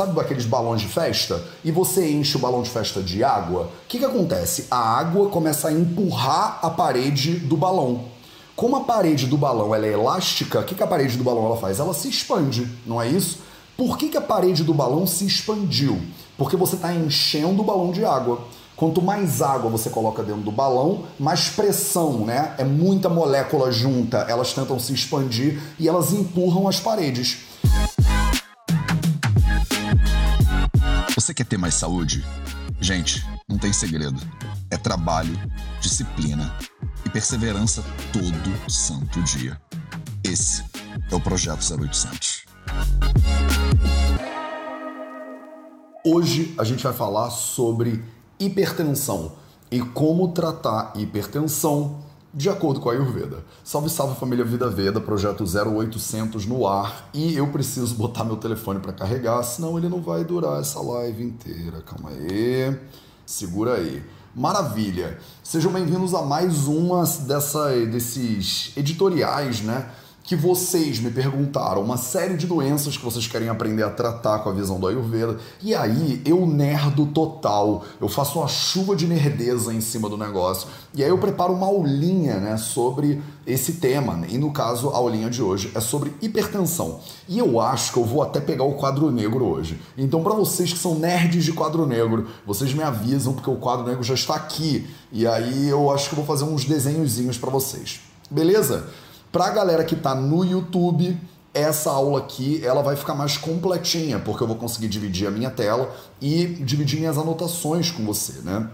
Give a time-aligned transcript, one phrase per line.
[0.00, 1.42] sabe aqueles balões de festa?
[1.62, 3.64] E você enche o balão de festa de água.
[3.64, 4.66] O que, que acontece?
[4.70, 8.04] A água começa a empurrar a parede do balão.
[8.56, 11.56] Como a parede do balão é elástica, o que, que a parede do balão ela
[11.56, 11.78] faz?
[11.78, 13.40] Ela se expande, não é isso?
[13.76, 16.00] Por que, que a parede do balão se expandiu?
[16.36, 18.40] Porque você está enchendo o balão de água.
[18.76, 22.54] Quanto mais água você coloca dentro do balão, mais pressão, né?
[22.56, 27.50] É muita molécula junta, elas tentam se expandir e elas empurram as paredes.
[31.30, 32.26] Você quer ter mais saúde?
[32.80, 34.20] Gente, não tem segredo.
[34.68, 35.32] É trabalho,
[35.80, 36.52] disciplina
[37.06, 39.56] e perseverança todo santo dia.
[40.24, 40.64] Esse
[41.08, 42.46] é o Projeto 0800.
[46.04, 48.02] Hoje a gente vai falar sobre
[48.40, 49.36] hipertensão
[49.70, 52.00] e como tratar hipertensão
[52.32, 53.44] de acordo com a Ayurveda.
[53.64, 57.08] Salve, salve família Vida Veda, projeto 0800 no ar.
[57.12, 61.24] E eu preciso botar meu telefone para carregar, senão ele não vai durar essa live
[61.24, 61.82] inteira.
[61.82, 62.78] Calma aí,
[63.26, 64.02] segura aí.
[64.34, 65.18] Maravilha!
[65.42, 69.90] Sejam bem-vindos a mais uma dessa, desses editoriais, né?
[70.22, 74.50] Que vocês me perguntaram uma série de doenças que vocês querem aprender a tratar com
[74.50, 75.38] a visão do Ayurveda.
[75.62, 77.84] E aí eu nerdo total.
[78.00, 80.68] Eu faço uma chuva de nerdeza em cima do negócio.
[80.94, 84.24] E aí eu preparo uma aulinha, né, sobre esse tema.
[84.28, 87.00] E no caso, a aulinha de hoje é sobre hipertensão.
[87.28, 89.80] E eu acho que eu vou até pegar o quadro negro hoje.
[89.96, 93.86] Então, para vocês que são nerds de quadro negro, vocês me avisam porque o quadro
[93.86, 94.88] negro já está aqui.
[95.10, 98.00] E aí eu acho que eu vou fazer uns desenhozinhos para vocês.
[98.30, 98.86] Beleza?
[99.32, 101.16] Para a galera que está no YouTube,
[101.54, 105.50] essa aula aqui ela vai ficar mais completinha, porque eu vou conseguir dividir a minha
[105.50, 108.68] tela e dividir minhas anotações com você, né?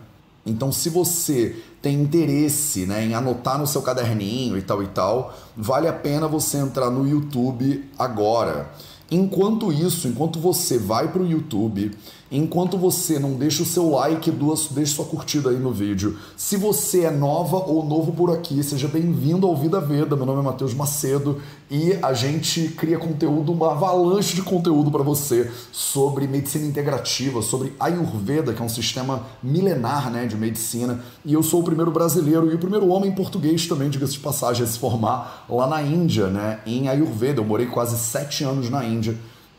[0.47, 5.35] Então, se você tem interesse né, em anotar no seu caderninho e tal e tal,
[5.57, 8.71] vale a pena você entrar no YouTube agora.
[9.11, 11.91] Enquanto isso, enquanto você vai para o YouTube,
[12.31, 16.19] enquanto você não deixa o seu like, deixa sua curtida aí no vídeo.
[16.37, 20.17] Se você é nova ou novo por aqui, seja bem-vindo ao Vida Veda.
[20.17, 21.41] Meu nome é Matheus Macedo
[21.71, 27.73] e a gente cria conteúdo, uma avalanche de conteúdo para você sobre medicina integrativa, sobre
[27.79, 31.01] Ayurveda, que é um sistema milenar né, de medicina.
[31.25, 34.65] E eu sou o primeiro brasileiro e o primeiro homem português também, diga-se de passagem,
[34.65, 37.41] a se formar lá na Índia, né, em Ayurveda.
[37.41, 39.17] Eu morei quase sete anos na Índia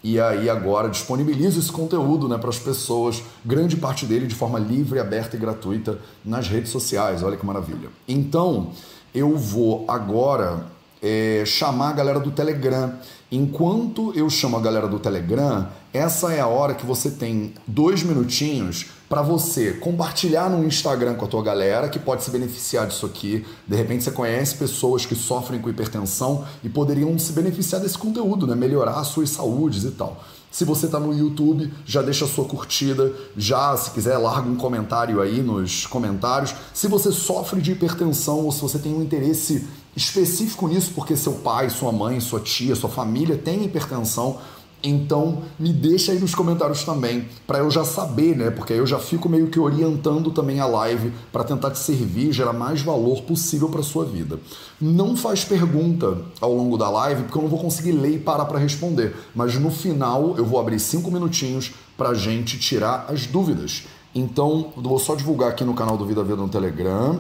[0.10, 4.58] e aí agora disponibilizo esse conteúdo né, para as pessoas, grande parte dele de forma
[4.58, 7.24] livre, aberta e gratuita nas redes sociais.
[7.24, 7.90] Olha que maravilha.
[8.08, 8.72] Então,
[9.14, 10.66] eu vou agora
[11.04, 12.94] é, chamar a galera do Telegram.
[13.30, 18.02] Enquanto eu chamo a galera do Telegram, essa é a hora que você tem dois
[18.02, 23.06] minutinhos para você compartilhar no Instagram com a tua galera que pode se beneficiar disso
[23.06, 23.46] aqui.
[23.66, 28.46] De repente você conhece pessoas que sofrem com hipertensão e poderiam se beneficiar desse conteúdo,
[28.46, 28.56] né?
[28.56, 30.22] melhorar as suas saúdes e tal.
[30.52, 34.56] Se você está no YouTube, já deixa a sua curtida, já, se quiser, larga um
[34.56, 36.56] comentário aí nos comentários.
[36.74, 41.34] Se você sofre de hipertensão ou se você tem um interesse específico nisso, porque seu
[41.34, 44.40] pai, sua mãe, sua tia, sua família tem hipertensão,
[44.84, 48.52] então, me deixa aí nos comentários também, para eu já saber, né?
[48.52, 52.54] Porque eu já fico meio que orientando também a live para tentar te servir, gerar
[52.54, 54.40] mais valor possível para sua vida.
[54.80, 58.46] Não faz pergunta ao longo da live, porque eu não vou conseguir ler e parar
[58.46, 63.86] para responder, mas no final eu vou abrir cinco minutinhos para gente tirar as dúvidas.
[64.14, 67.20] Então, vou só divulgar aqui no canal do Vida Vida no Telegram.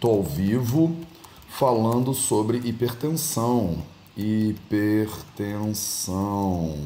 [0.00, 0.96] Tô ao vivo
[1.50, 3.99] falando sobre hipertensão.
[4.20, 6.76] Hipertensão.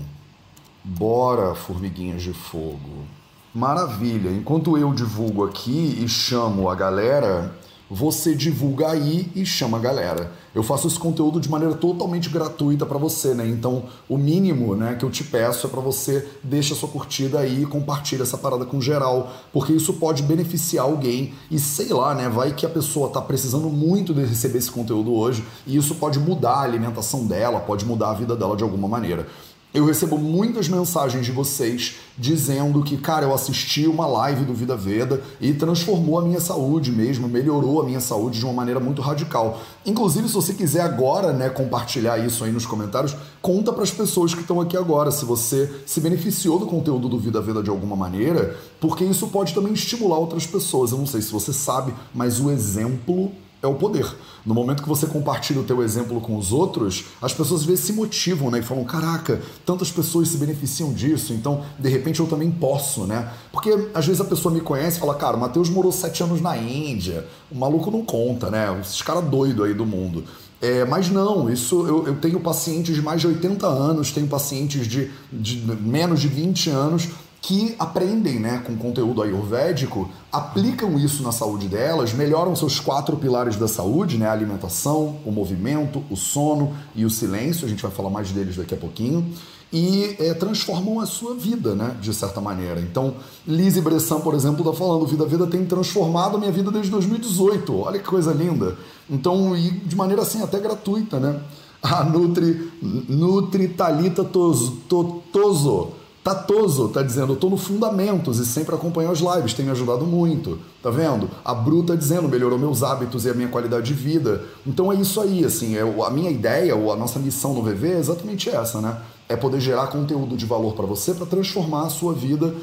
[0.85, 3.05] Bora, formiguinhas de fogo.
[3.53, 4.31] Maravilha.
[4.31, 7.53] Enquanto eu divulgo aqui e chamo a galera,
[7.91, 10.33] você divulga aí e chama a galera.
[10.55, 13.47] Eu faço esse conteúdo de maneira totalmente gratuita para você, né?
[13.47, 17.63] Então, o mínimo, né, que eu te peço é para você deixa sua curtida aí
[17.63, 22.29] e compartilha essa parada com geral, porque isso pode beneficiar alguém e sei lá, né,
[22.29, 26.19] vai que a pessoa tá precisando muito de receber esse conteúdo hoje e isso pode
[26.19, 29.27] mudar a alimentação dela, pode mudar a vida dela de alguma maneira
[29.75, 34.77] eu recebo muitas mensagens de vocês dizendo que, cara, eu assisti uma live do Vida
[34.77, 39.03] Veda e transformou a minha saúde mesmo, melhorou a minha saúde de uma maneira muito
[39.03, 39.61] radical.
[39.85, 44.33] Inclusive, se você quiser agora, né, compartilhar isso aí nos comentários, conta para as pessoas
[44.33, 47.97] que estão aqui agora se você se beneficiou do conteúdo do Vida Veda de alguma
[47.97, 50.93] maneira, porque isso pode também estimular outras pessoas.
[50.93, 53.33] Eu não sei se você sabe, mas o exemplo
[53.65, 54.07] é o poder.
[54.45, 57.85] No momento que você compartilha o teu exemplo com os outros, as pessoas às vezes
[57.85, 58.59] se motivam, né?
[58.59, 63.33] E falam, caraca, tantas pessoas se beneficiam disso, então de repente eu também posso, né?
[63.51, 66.41] Porque às vezes a pessoa me conhece e fala, cara, o Matheus morou sete anos
[66.41, 68.79] na Índia, o maluco não conta, né?
[68.81, 70.25] Esses caras doidos aí do mundo.
[70.61, 74.87] É, mas não, isso eu, eu, tenho pacientes de mais de 80 anos, tenho pacientes
[74.87, 77.09] de, de menos de 20 anos
[77.47, 83.57] que aprendem né, com conteúdo ayurvédico, aplicam isso na saúde delas, melhoram seus quatro pilares
[83.57, 87.91] da saúde, né, a alimentação, o movimento, o sono e o silêncio, a gente vai
[87.91, 89.31] falar mais deles daqui a pouquinho,
[89.71, 92.81] e é, transformam a sua vida, né, de certa maneira.
[92.81, 93.17] Então,
[93.47, 97.79] Lise Bressan, por exemplo, está falando, Vida Vida tem transformado a minha vida desde 2018,
[97.79, 98.75] olha que coisa linda.
[99.11, 101.39] Então, e de maneira assim, até gratuita, né?
[101.83, 105.93] A Nutri, Nutri Talita Toso
[106.25, 110.07] Tatoso tá dizendo, eu tô no Fundamentos e sempre acompanho as lives, tem me ajudado
[110.07, 110.59] muito.
[110.83, 111.29] Tá vendo?
[111.45, 114.43] A Bru tá dizendo, melhorou meus hábitos e a minha qualidade de vida.
[114.67, 117.93] Então é isso aí, assim, é, a minha ideia, ou a nossa missão no VV
[117.93, 119.03] é exatamente essa, né?
[119.29, 122.55] É poder gerar conteúdo de valor para você para transformar a sua vida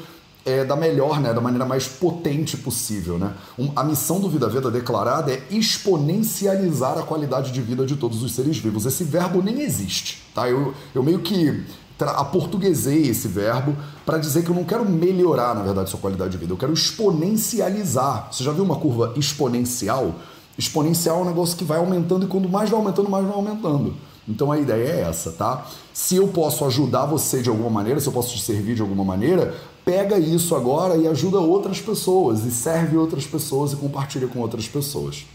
[0.44, 3.18] é, da melhor, né, da maneira mais potente possível.
[3.18, 3.32] Né?
[3.58, 8.22] Um, a missão do Vida Veda declarada é exponencializar a qualidade de vida de todos
[8.22, 8.86] os seres vivos.
[8.86, 10.22] Esse verbo nem existe.
[10.34, 10.48] Tá?
[10.48, 11.64] Eu, eu meio que
[12.10, 16.38] aportuguesei esse verbo para dizer que eu não quero melhorar, na verdade, sua qualidade de
[16.38, 18.28] vida, eu quero exponencializar.
[18.30, 20.14] Você já viu uma curva exponencial?
[20.58, 23.94] Exponencial é um negócio que vai aumentando e quando mais vai aumentando, mais vai aumentando.
[24.28, 25.66] Então a ideia é essa, tá?
[25.92, 29.04] Se eu posso ajudar você de alguma maneira, se eu posso te servir de alguma
[29.04, 29.54] maneira,
[29.84, 34.68] pega isso agora e ajuda outras pessoas, e serve outras pessoas e compartilha com outras
[34.68, 35.26] pessoas.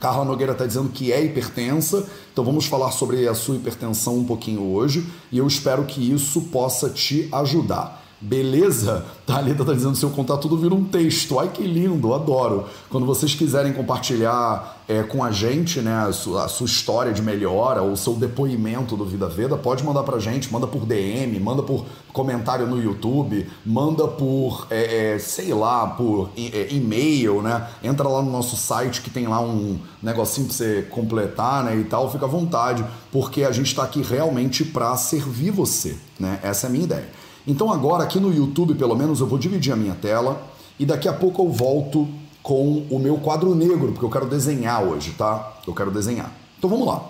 [0.00, 4.24] Carla Nogueira está dizendo que é hipertensa, então vamos falar sobre a sua hipertensão um
[4.24, 8.07] pouquinho hoje e eu espero que isso possa te ajudar.
[8.20, 9.04] Beleza?
[9.24, 11.38] Thalita tá dizendo seu contato tudo vira um texto.
[11.38, 12.66] Ai que lindo, adoro.
[12.90, 17.22] Quando vocês quiserem compartilhar é, com a gente né, a sua, a, sua, história de
[17.22, 21.62] melhora ou seu depoimento do Vida Veda, pode mandar pra gente, manda por DM, manda
[21.62, 27.68] por comentário no YouTube, manda por, é, é, sei lá, por é, e-mail, né?
[27.84, 31.84] Entra lá no nosso site que tem lá um negocinho pra você completar né, e
[31.84, 36.40] tal, fica à vontade, porque a gente está aqui realmente para servir você, né?
[36.42, 37.27] Essa é a minha ideia.
[37.48, 40.42] Então agora aqui no YouTube, pelo menos, eu vou dividir a minha tela
[40.78, 42.06] e daqui a pouco eu volto
[42.42, 45.54] com o meu quadro negro, porque eu quero desenhar hoje, tá?
[45.66, 46.30] Eu quero desenhar.
[46.58, 47.02] Então vamos lá.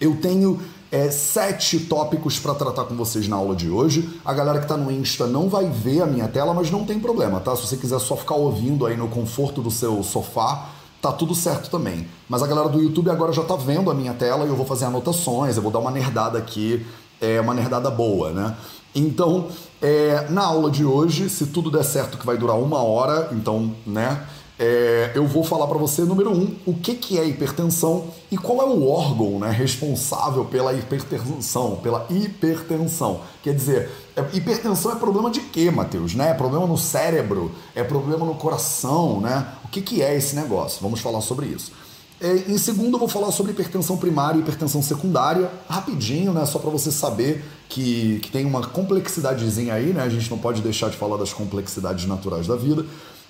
[0.00, 0.60] Eu tenho
[0.92, 4.08] é, sete tópicos para tratar com vocês na aula de hoje.
[4.24, 7.00] A galera que está no Insta não vai ver a minha tela, mas não tem
[7.00, 7.56] problema, tá?
[7.56, 10.68] Se você quiser só ficar ouvindo aí no conforto do seu sofá,
[11.02, 12.06] tá tudo certo também.
[12.28, 14.66] Mas a galera do YouTube agora já tá vendo a minha tela e eu vou
[14.66, 16.86] fazer anotações, eu vou dar uma nerdada aqui,
[17.20, 18.56] é uma nerdada boa, né?
[18.94, 19.48] Então,
[19.82, 23.74] é, na aula de hoje, se tudo der certo, que vai durar uma hora, então,
[23.86, 24.26] né?
[24.62, 28.60] É, eu vou falar para você, número um, o que, que é hipertensão e qual
[28.60, 33.22] é o órgão né, responsável pela hipertensão, pela hipertensão.
[33.42, 36.14] Quer dizer, é, hipertensão é problema de quê, Matheus?
[36.14, 36.28] Né?
[36.28, 37.50] É problema no cérebro?
[37.74, 39.18] É problema no coração?
[39.22, 39.46] Né?
[39.64, 40.82] O que, que é esse negócio?
[40.82, 41.72] Vamos falar sobre isso.
[42.20, 46.44] É, em segundo, eu vou falar sobre hipertensão primária e hipertensão secundária, rapidinho, né?
[46.44, 50.02] Só para você saber que, que tem uma complexidadezinha aí, né?
[50.02, 52.84] A gente não pode deixar de falar das complexidades naturais da vida.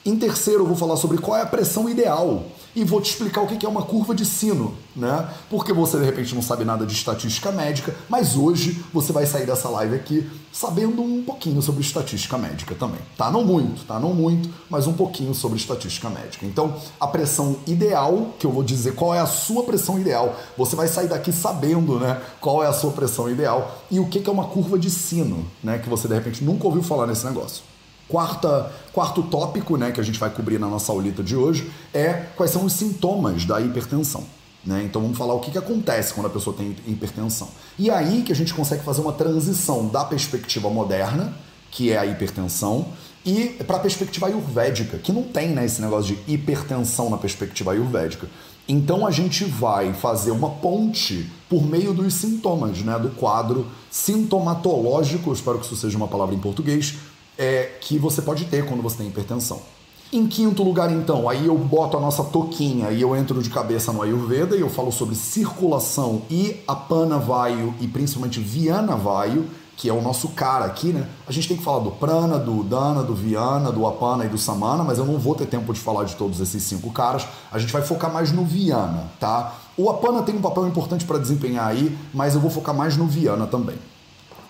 [0.05, 2.45] Em terceiro, eu vou falar sobre qual é a pressão ideal
[2.75, 5.29] e vou te explicar o que é uma curva de sino, né?
[5.51, 9.45] Porque você de repente não sabe nada de estatística médica, mas hoje você vai sair
[9.45, 13.31] dessa live aqui sabendo um pouquinho sobre estatística médica também, tá?
[13.31, 14.01] Não muito, tá?
[14.01, 16.47] Não muito, mas um pouquinho sobre estatística médica.
[16.47, 20.75] Então, a pressão ideal, que eu vou dizer qual é a sua pressão ideal, você
[20.75, 22.21] vai sair daqui sabendo, né?
[22.41, 25.79] Qual é a sua pressão ideal e o que é uma curva de sino, né?
[25.79, 27.70] Que você de repente nunca ouviu falar nesse negócio.
[28.11, 32.13] Quarta, quarto tópico né, que a gente vai cobrir na nossa aulita de hoje é
[32.37, 34.25] quais são os sintomas da hipertensão.
[34.65, 34.83] Né?
[34.85, 37.49] Então vamos falar o que, que acontece quando a pessoa tem hipertensão.
[37.79, 41.33] E aí que a gente consegue fazer uma transição da perspectiva moderna,
[41.71, 42.89] que é a hipertensão,
[43.25, 47.71] e para a perspectiva ayurvédica, que não tem né, esse negócio de hipertensão na perspectiva
[47.71, 48.29] ayurvédica.
[48.69, 55.33] Então a gente vai fazer uma ponte por meio dos sintomas, né, do quadro sintomatológico,
[55.33, 56.95] espero que isso seja uma palavra em português,
[57.39, 59.61] é, que você pode ter quando você tem hipertensão.
[60.13, 63.93] Em quinto lugar, então, aí eu boto a nossa toquinha e eu entro de cabeça
[63.93, 69.47] no Ayurveda e eu falo sobre circulação e Apana Vayu e principalmente Viana Vayu,
[69.77, 71.09] que é o nosso cara aqui, né?
[71.29, 74.37] A gente tem que falar do Prana, do Dana, do Viana, do Apana e do
[74.37, 77.25] Samana, mas eu não vou ter tempo de falar de todos esses cinco caras.
[77.53, 79.55] A gente vai focar mais no Viana, tá?
[79.79, 83.07] O Apana tem um papel importante para desempenhar aí, mas eu vou focar mais no
[83.07, 83.77] Viana também.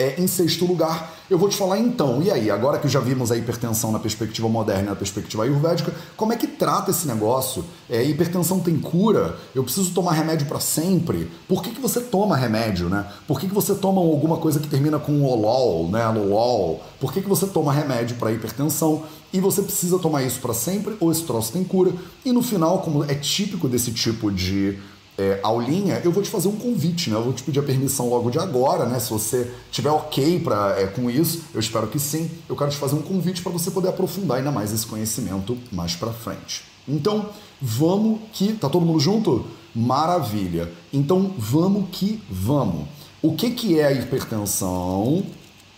[0.01, 3.31] É, em sexto lugar, eu vou te falar então, e aí, agora que já vimos
[3.31, 7.63] a hipertensão na perspectiva moderna e na perspectiva ayurvédica, como é que trata esse negócio?
[7.87, 9.37] É, hipertensão tem cura?
[9.55, 11.31] Eu preciso tomar remédio para sempre?
[11.47, 13.05] Por que, que você toma remédio, né?
[13.29, 16.09] Por que, que você toma alguma coisa que termina com olol, né?
[16.09, 16.83] Lolol?
[16.99, 19.03] Por que, que você toma remédio para hipertensão?
[19.35, 21.93] E você precisa tomar isso para sempre ou esse troço tem cura?
[22.25, 24.79] E no final, como é típico desse tipo de
[25.21, 27.17] é, aulinha, eu vou te fazer um convite, né?
[27.17, 28.99] Eu vou te pedir a permissão logo de agora, né?
[28.99, 32.31] Se você tiver ok pra, é, com isso, eu espero que sim.
[32.49, 35.95] Eu quero te fazer um convite para você poder aprofundar ainda mais esse conhecimento mais
[35.95, 36.63] para frente.
[36.89, 37.29] Então,
[37.61, 38.55] vamos que.
[38.55, 39.45] Tá todo mundo junto?
[39.75, 40.73] Maravilha.
[40.91, 42.89] Então, vamos que vamos.
[43.21, 45.23] O que, que é a hipertensão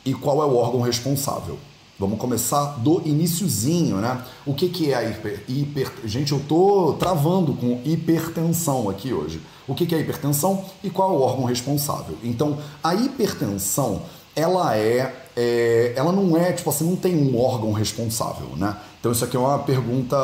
[0.06, 1.58] e qual é o órgão responsável?
[2.02, 4.21] Vamos começar do iníciozinho, né?
[4.44, 5.88] O que, que é a hiper, hiper...
[6.04, 9.40] Gente, eu tô travando com hipertensão aqui hoje.
[9.68, 12.16] O que, que é a hipertensão e qual é o órgão responsável?
[12.25, 14.02] Então, a hipertensão,
[14.35, 15.92] ela é, é...
[15.94, 18.76] Ela não é, tipo assim, não tem um órgão responsável, né?
[18.99, 20.16] Então, isso aqui é uma pergunta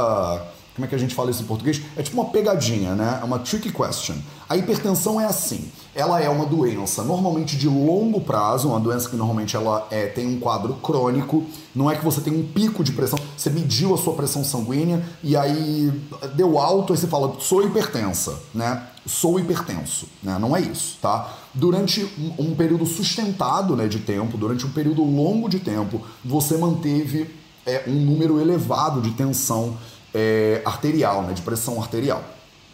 [0.75, 1.82] como é que a gente fala isso em português?
[1.97, 3.18] É tipo uma pegadinha, né?
[3.20, 4.14] É uma tricky question.
[4.49, 5.71] A hipertensão é assim.
[5.95, 10.26] Ela é uma doença normalmente de longo prazo, uma doença que normalmente ela é, tem
[10.26, 11.45] um quadro crônico.
[11.75, 15.05] Não é que você tem um pico de pressão, você mediu a sua pressão sanguínea
[15.23, 15.93] e aí
[16.35, 18.87] deu alto, aí você fala, sou hipertensa, né?
[19.05, 20.38] Sou hipertenso, né?
[20.38, 21.37] Não é isso, tá?
[21.52, 27.28] Durante um período sustentado né, de tempo, durante um período longo de tempo, você manteve
[27.67, 29.76] é, um número elevado de tensão
[30.14, 32.23] é, arterial, né, de pressão arterial.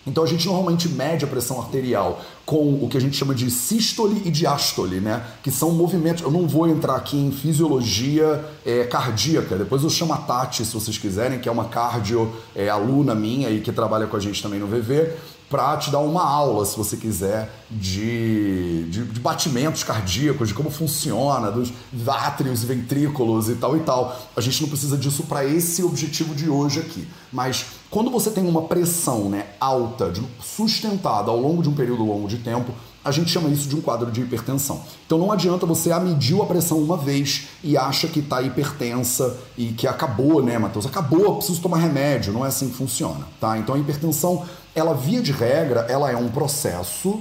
[0.06, 3.50] Então a gente normalmente mede a pressão arterial com o que a gente chama de
[3.50, 5.24] sístole e diástole, né?
[5.42, 6.22] Que são movimentos.
[6.22, 9.56] Eu não vou entrar aqui em fisiologia é, cardíaca.
[9.56, 13.48] Depois eu chamo a Tati, se vocês quiserem, que é uma cardio é, aluna minha
[13.48, 15.12] e que trabalha com a gente também no VV
[15.48, 20.68] para te dar uma aula, se você quiser, de, de, de, batimentos cardíacos, de como
[20.68, 21.72] funciona, dos
[22.08, 24.18] átrios e ventrículos e tal e tal.
[24.34, 27.06] A gente não precisa disso para esse objetivo de hoje aqui.
[27.32, 32.26] Mas quando você tem uma pressão né, alta, sustentada ao longo de um período longo
[32.26, 32.72] de tempo,
[33.04, 34.82] a gente chama isso de um quadro de hipertensão.
[35.06, 39.66] Então não adianta você mediu a pressão uma vez e acha que está hipertensa e
[39.66, 40.86] que acabou, né, Matheus?
[40.86, 42.32] Acabou, preciso tomar remédio.
[42.32, 43.56] Não é assim que funciona, tá?
[43.58, 47.20] Então a hipertensão, ela via de regra, ela é um processo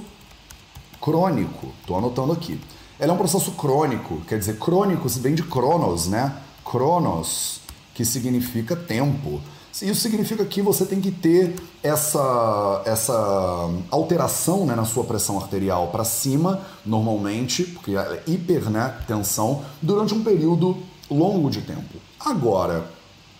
[1.00, 1.68] crônico.
[1.82, 2.60] Estou anotando aqui.
[2.98, 6.34] Ela é um processo crônico, quer dizer, crônico se vem de cronos, né?
[6.64, 7.60] Cronos,
[7.94, 9.40] que significa tempo.
[9.82, 15.88] Isso significa que você tem que ter essa, essa alteração né, na sua pressão arterial
[15.88, 20.76] para cima, normalmente, porque é hipertensão, né, durante um período
[21.10, 21.98] longo de tempo.
[22.20, 22.88] Agora,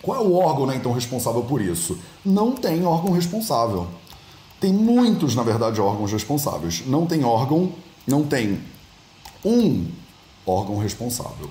[0.01, 1.97] qual é o órgão né, então responsável por isso?
[2.23, 3.87] Não tem órgão responsável.
[4.59, 6.83] Tem muitos, na verdade, órgãos responsáveis.
[6.85, 7.71] Não tem órgão,
[8.05, 8.61] não tem
[9.43, 9.85] um
[10.45, 11.49] órgão responsável.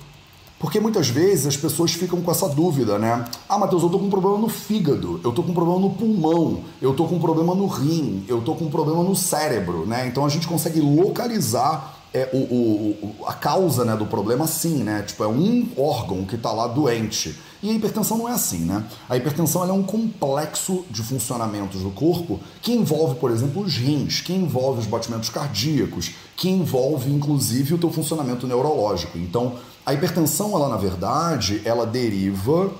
[0.65, 3.23] Porque muitas vezes as pessoas ficam com essa dúvida, né?
[3.47, 5.91] Ah, Matheus, eu tô com um problema no fígado, eu tô com um problema no
[5.91, 9.85] pulmão, eu tô com um problema no rim, eu tô com um problema no cérebro,
[9.85, 10.07] né?
[10.07, 15.03] Então a gente consegue localizar é, o, o, a causa né, do problema sim, né?
[15.03, 17.37] Tipo, é um órgão que está lá doente.
[17.61, 18.85] E a hipertensão não é assim, né?
[19.07, 24.19] A hipertensão é um complexo de funcionamentos do corpo que envolve, por exemplo, os rins,
[24.19, 29.15] que envolve os batimentos cardíacos, que envolve, inclusive, o teu funcionamento neurológico.
[29.19, 29.53] Então,
[29.85, 32.73] a hipertensão, ela na verdade, ela deriva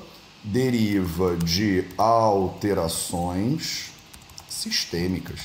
[0.46, 3.92] deriva de alterações
[4.48, 5.40] sistêmicas.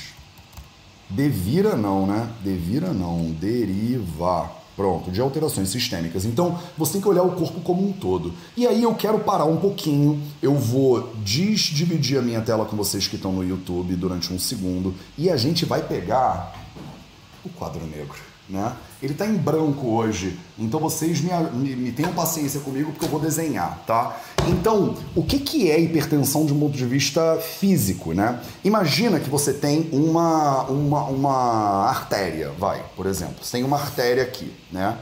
[1.09, 2.29] Devira não, né?
[2.43, 4.61] Devira não, deriva.
[4.75, 6.23] Pronto, de alterações sistêmicas.
[6.23, 8.33] Então, você tem que olhar o corpo como um todo.
[8.55, 13.07] E aí eu quero parar um pouquinho, eu vou desdividir a minha tela com vocês
[13.07, 16.55] que estão no YouTube durante um segundo e a gente vai pegar
[17.43, 18.75] o quadro negro né?
[19.01, 23.09] Ele está em branco hoje, então vocês me, me, me, tenham paciência comigo porque eu
[23.09, 24.17] vou desenhar, tá?
[24.47, 28.39] Então, o que, que é hipertensão de um ponto de vista físico, né?
[28.63, 33.43] Imagina que você tem uma, uma, uma artéria, vai, por exemplo.
[33.43, 34.97] Você tem uma artéria aqui, né?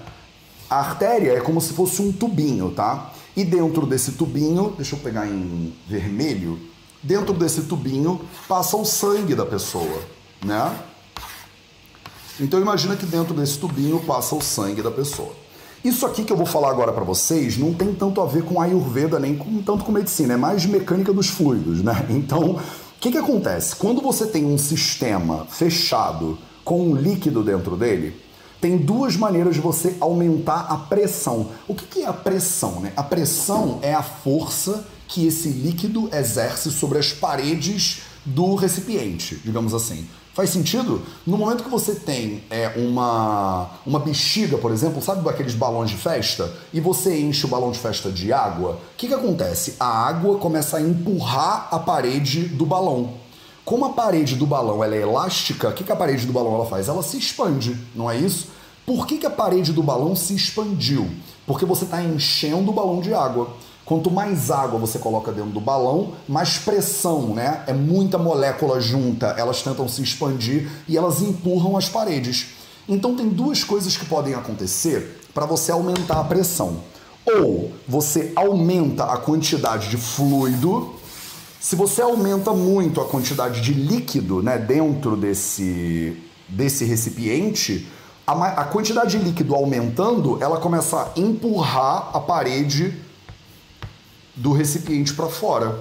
[0.69, 3.11] A artéria é como se fosse um tubinho, tá?
[3.35, 6.59] E dentro desse tubinho, deixa eu pegar em vermelho,
[7.01, 10.01] dentro desse tubinho passa o sangue da pessoa,
[10.43, 10.75] né?
[12.39, 15.33] Então imagina que dentro desse tubinho passa o sangue da pessoa.
[15.83, 18.59] Isso aqui que eu vou falar agora para vocês não tem tanto a ver com
[18.59, 22.05] Ayurveda nem com, tanto com medicina, é mais mecânica dos fluidos, né?
[22.09, 23.75] Então, o que, que acontece?
[23.77, 28.13] Quando você tem um sistema fechado com um líquido dentro dele,
[28.59, 31.49] tem duas maneiras de você aumentar a pressão.
[31.65, 32.81] O que, que é a pressão?
[32.81, 32.91] Né?
[32.97, 39.73] A pressão é a força que esse líquido exerce sobre as paredes do recipiente, digamos
[39.73, 40.05] assim.
[40.33, 41.01] Faz sentido?
[41.25, 45.97] No momento que você tem é, uma, uma bexiga, por exemplo, sabe aqueles balões de
[45.97, 46.51] festa?
[46.71, 49.75] E você enche o balão de festa de água, o que, que acontece?
[49.79, 53.13] A água começa a empurrar a parede do balão.
[53.65, 56.55] Como a parede do balão ela é elástica, o que, que a parede do balão
[56.55, 56.87] ela faz?
[56.87, 58.47] Ela se expande, não é isso?
[58.85, 61.07] Por que, que a parede do balão se expandiu?
[61.45, 63.49] Porque você está enchendo o balão de água.
[63.89, 67.63] Quanto mais água você coloca dentro do balão, mais pressão, né?
[67.65, 72.49] É muita molécula junta, elas tentam se expandir e elas empurram as paredes.
[72.87, 76.81] Então tem duas coisas que podem acontecer para você aumentar a pressão.
[77.25, 80.93] Ou você aumenta a quantidade de fluido,
[81.59, 86.15] se você aumenta muito a quantidade de líquido né, dentro desse,
[86.47, 87.87] desse recipiente,
[88.27, 93.08] a, a quantidade de líquido aumentando, ela começa a empurrar a parede
[94.39, 95.77] do recipiente para fora.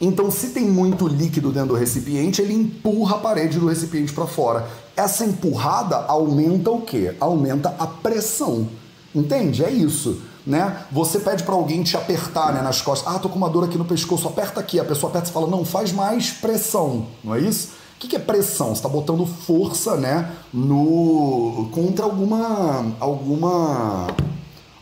[0.00, 4.26] Então, se tem muito líquido dentro do recipiente, ele empurra a parede do recipiente para
[4.26, 4.66] fora.
[4.96, 7.14] Essa empurrada aumenta o quê?
[7.20, 8.66] Aumenta a pressão.
[9.14, 9.62] Entende?
[9.62, 10.22] É isso.
[10.46, 10.84] Né?
[10.90, 13.14] Você pede para alguém te apertar né, nas costas.
[13.14, 14.80] Ah, tô com uma dor aqui no pescoço, aperta aqui.
[14.80, 17.06] A pessoa aperta e fala: não, faz mais pressão.
[17.22, 17.80] Não é isso?
[18.02, 18.68] O que é pressão?
[18.68, 24.06] Você está botando força né, no contra alguma alguma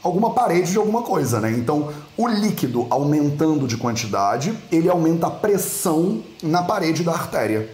[0.09, 1.51] alguma parede de alguma coisa, né?
[1.53, 7.71] Então, o líquido aumentando de quantidade, ele aumenta a pressão na parede da artéria.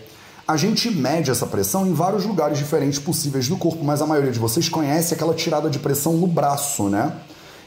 [0.47, 4.31] A gente mede essa pressão em vários lugares diferentes possíveis do corpo, mas a maioria
[4.31, 7.13] de vocês conhece aquela tirada de pressão no braço, né?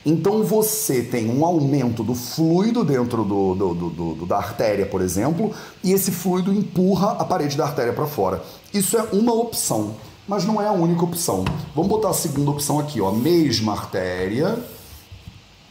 [0.05, 5.01] Então você tem um aumento do fluido dentro do, do, do, do, da artéria, por
[5.01, 5.51] exemplo,
[5.83, 8.41] e esse fluido empurra a parede da artéria para fora.
[8.73, 9.95] Isso é uma opção,
[10.27, 11.45] mas não é a única opção.
[11.73, 13.11] Vamos botar a segunda opção aqui, ó.
[13.11, 14.59] Mesma artéria,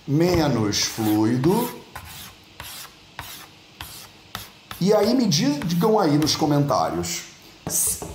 [0.07, 1.69] menos fluido.
[4.81, 7.25] E aí me digam aí nos comentários.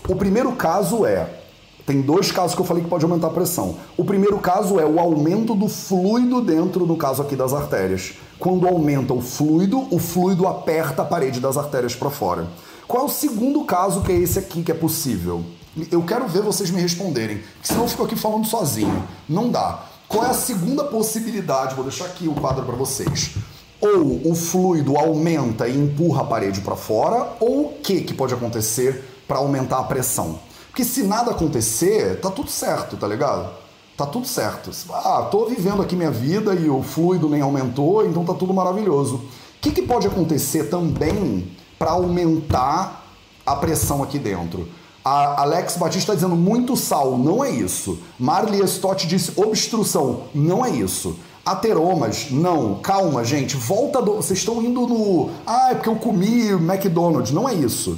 [0.08, 1.42] O primeiro caso é
[1.86, 3.76] tem dois casos que eu falei que pode aumentar a pressão.
[3.98, 8.14] O primeiro caso é o aumento do fluido dentro, no caso aqui das artérias.
[8.40, 12.48] Quando aumenta o fluido, o fluido aperta a parede das artérias para fora.
[12.88, 15.44] Qual é o segundo caso que é esse aqui que é possível?
[15.92, 19.08] Eu quero ver vocês me responderem, senão eu fico aqui falando sozinho.
[19.28, 19.86] Não dá.
[20.08, 21.76] Qual é a segunda possibilidade?
[21.76, 23.36] Vou deixar aqui o quadro para vocês.
[23.80, 28.34] Ou o fluido aumenta e empurra a parede para fora, ou o que, que pode
[28.34, 30.40] acontecer para aumentar a pressão?
[30.68, 33.50] Porque se nada acontecer, tá tudo certo, tá ligado?
[33.96, 34.72] Tá tudo certo.
[34.92, 39.16] Ah, tô vivendo aqui minha vida e o fluido nem aumentou, então tá tudo maravilhoso.
[39.16, 39.22] O
[39.62, 43.06] que, que pode acontecer também para aumentar
[43.46, 44.68] a pressão aqui dentro?
[45.04, 48.00] A Alex Batista está dizendo muito sal, não é isso.
[48.20, 51.18] Marley Stott disse obstrução, não é isso.
[51.44, 52.76] Ateromas, não.
[52.76, 54.14] Calma, gente, volta do.
[54.14, 55.32] Vocês estão indo no.
[55.46, 57.98] Ah, é porque eu comi McDonald's, não é isso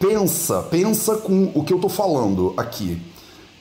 [0.00, 3.00] pensa, pensa com o que eu estou falando aqui.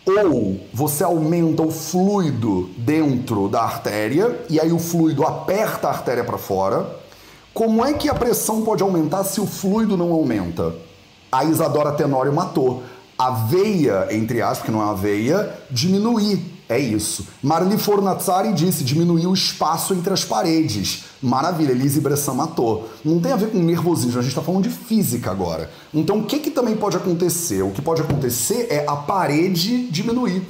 [0.05, 6.23] Ou você aumenta o fluido dentro da artéria e aí o fluido aperta a artéria
[6.23, 6.97] para fora.
[7.53, 10.73] Como é que a pressão pode aumentar se o fluido não aumenta?
[11.31, 12.83] A Isadora Tenório matou.
[13.17, 17.27] A veia, entre aspas, que não é a veia, diminuir é isso.
[17.41, 21.05] Marli Fornazzari disse diminuir o espaço entre as paredes.
[21.19, 22.87] Maravilha, Elise Bressan matou.
[23.03, 25.71] Não tem a ver com nervosismo, a gente está falando de física agora.
[25.91, 27.63] Então o que, que também pode acontecer?
[27.63, 30.43] O que pode acontecer é a parede diminuir.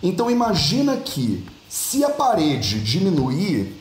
[0.00, 3.76] Então imagina que se a parede diminuir,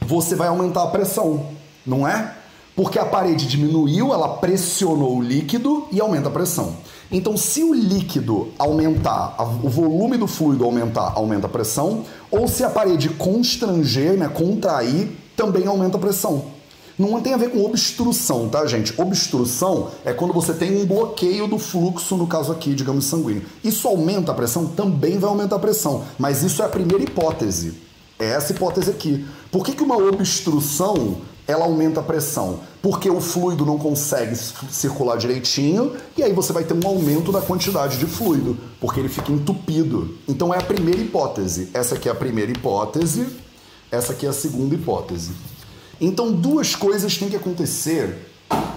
[0.00, 1.50] você vai aumentar a pressão,
[1.86, 2.34] não é?
[2.78, 6.76] Porque a parede diminuiu, ela pressionou o líquido e aumenta a pressão.
[7.10, 12.62] Então, se o líquido aumentar, o volume do fluido aumentar, aumenta a pressão, ou se
[12.62, 16.44] a parede constranger, né, contrair, também aumenta a pressão.
[16.96, 18.94] Não tem a ver com obstrução, tá, gente?
[18.96, 23.42] Obstrução é quando você tem um bloqueio do fluxo, no caso aqui, digamos, sanguíneo.
[23.64, 24.66] Isso aumenta a pressão?
[24.66, 27.74] Também vai aumentar a pressão, mas isso é a primeira hipótese.
[28.20, 29.26] É essa hipótese aqui.
[29.50, 31.16] Por que, que uma obstrução
[31.48, 36.62] ela aumenta a pressão, porque o fluido não consegue circular direitinho e aí você vai
[36.62, 40.18] ter um aumento da quantidade de fluido, porque ele fica entupido.
[40.28, 41.70] Então é a primeira hipótese.
[41.72, 43.26] Essa aqui é a primeira hipótese,
[43.90, 45.30] essa aqui é a segunda hipótese.
[45.98, 48.28] Então duas coisas têm que acontecer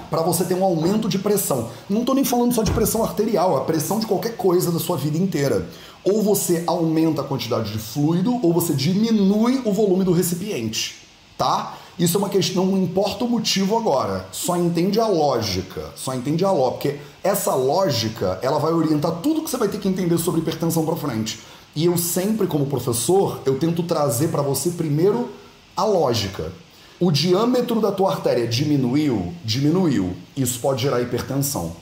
[0.09, 1.69] para você ter um aumento de pressão.
[1.89, 4.95] Não estou nem falando só de pressão arterial, a pressão de qualquer coisa da sua
[4.95, 5.67] vida inteira.
[6.05, 11.05] Ou você aumenta a quantidade de fluido, ou você diminui o volume do recipiente,
[11.37, 11.77] tá?
[12.01, 16.43] Isso é uma questão, não importa o motivo agora, só entende a lógica, só entende
[16.43, 20.17] a lógica, porque essa lógica, ela vai orientar tudo que você vai ter que entender
[20.17, 21.39] sobre hipertensão para frente.
[21.75, 25.29] E eu sempre, como professor, eu tento trazer para você primeiro
[25.77, 26.51] a lógica.
[26.99, 30.17] O diâmetro da tua artéria diminuiu, diminuiu.
[30.35, 31.73] Isso pode gerar hipertensão.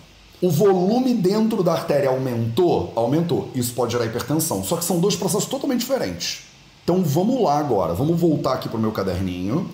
[0.42, 3.50] O volume dentro da artéria aumentou, aumentou.
[3.56, 4.66] Isso pode gerar hipertensão.
[4.66, 6.42] Só que são dois processos totalmente diferentes.
[6.84, 9.70] Então vamos lá agora, vamos voltar aqui para o meu caderninho.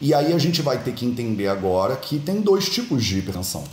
[0.00, 3.64] E aí a gente vai ter que entender agora que tem dois tipos de hipertensão.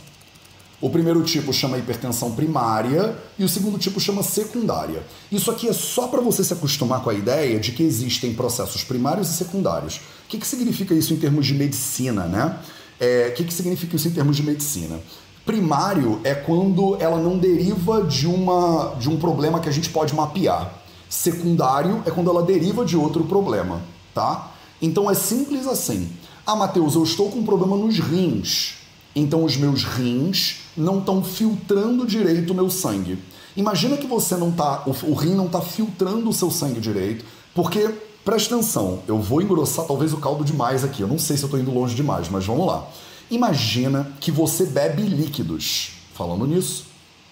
[0.80, 5.02] O primeiro tipo chama hipertensão primária e o segundo tipo chama secundária.
[5.32, 8.84] Isso aqui é só para você se acostumar com a ideia de que existem processos
[8.84, 9.96] primários e secundários.
[9.96, 12.58] O que, que significa isso em termos de medicina, né?
[13.00, 14.98] É, o que, que significa isso em termos de medicina?
[15.46, 20.14] Primário é quando ela não deriva de, uma, de um problema que a gente pode
[20.14, 20.74] mapear.
[21.08, 23.80] Secundário é quando ela deriva de outro problema,
[24.12, 24.52] tá?
[24.80, 26.08] Então é simples assim.
[26.46, 28.74] Ah, Matheus, eu estou com um problema nos rins.
[29.14, 33.18] Então os meus rins não estão filtrando direito o meu sangue.
[33.56, 37.24] Imagina que você não tá, o, o rim não está filtrando o seu sangue direito,
[37.54, 37.88] porque
[38.22, 41.00] presta atenção, eu vou engrossar talvez o caldo demais aqui.
[41.00, 42.86] Eu não sei se eu estou indo longe demais, mas vamos lá.
[43.30, 45.92] Imagina que você bebe líquidos.
[46.12, 46.84] Falando nisso,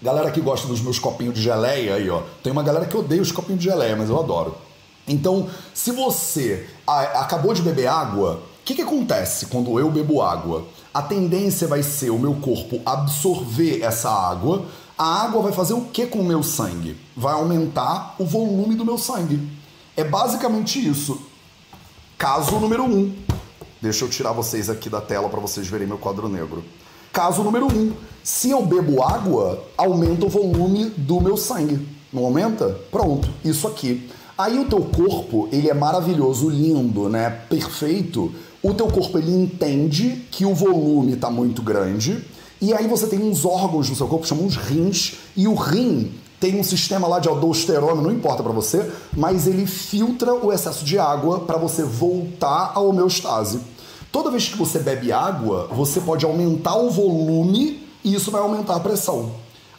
[0.03, 2.23] galera que gosta dos meus copinhos de geleia aí, ó.
[2.43, 4.57] Tem uma galera que odeia os copinhos de geleia, mas eu adoro.
[5.07, 10.67] Então, se você acabou de beber água, o que, que acontece quando eu bebo água?
[10.93, 14.65] A tendência vai ser o meu corpo absorver essa água.
[14.97, 16.97] A água vai fazer o que com o meu sangue?
[17.17, 19.41] Vai aumentar o volume do meu sangue.
[19.97, 21.21] É basicamente isso.
[22.17, 23.15] Caso número um.
[23.83, 26.65] Deixa eu tirar vocês aqui da tela para vocês verem meu quadro negro.
[27.13, 27.93] Caso número um.
[28.23, 31.87] Se eu bebo água, aumenta o volume do meu sangue.
[32.13, 32.81] Não aumenta?
[32.91, 33.29] Pronto.
[33.45, 34.09] Isso aqui.
[34.37, 37.31] Aí o teu corpo, ele é maravilhoso, lindo, né?
[37.49, 38.35] Perfeito.
[38.63, 42.25] O teu corpo ele entende que o volume está muito grande
[42.61, 46.13] e aí você tem uns órgãos no seu corpo chamam os rins e o rim
[46.41, 50.85] tem um sistema lá de aldosterona, não importa para você, mas ele filtra o excesso
[50.85, 53.61] de água para você voltar à homeostase.
[54.11, 58.77] Toda vez que você bebe água, você pode aumentar o volume e isso vai aumentar
[58.77, 59.33] a pressão.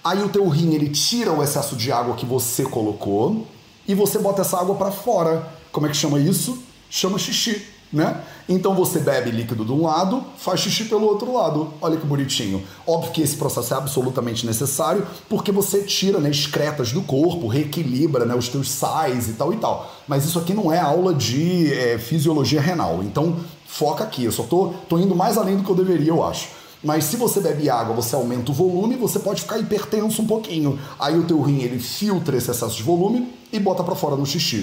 [0.03, 3.47] Aí o teu rim ele tira o excesso de água que você colocou
[3.87, 5.47] e você bota essa água para fora.
[5.71, 6.57] Como é que chama isso?
[6.89, 8.21] Chama xixi, né?
[8.47, 11.73] Então você bebe líquido de um lado, faz xixi pelo outro lado.
[11.81, 12.63] Olha que bonitinho.
[12.85, 18.25] Óbvio que esse processo é absolutamente necessário, porque você tira né, excretas do corpo, reequilibra
[18.25, 19.91] né, os teus sais e tal e tal.
[20.07, 23.01] Mas isso aqui não é aula de é, fisiologia renal.
[23.03, 24.23] Então foca aqui.
[24.23, 26.49] Eu só tô, tô indo mais além do que eu deveria, eu acho.
[26.83, 30.79] Mas se você bebe água, você aumenta o volume, você pode ficar hipertenso um pouquinho.
[30.99, 34.25] Aí o teu rim ele filtra esse excesso de volume e bota para fora no
[34.25, 34.57] xixi.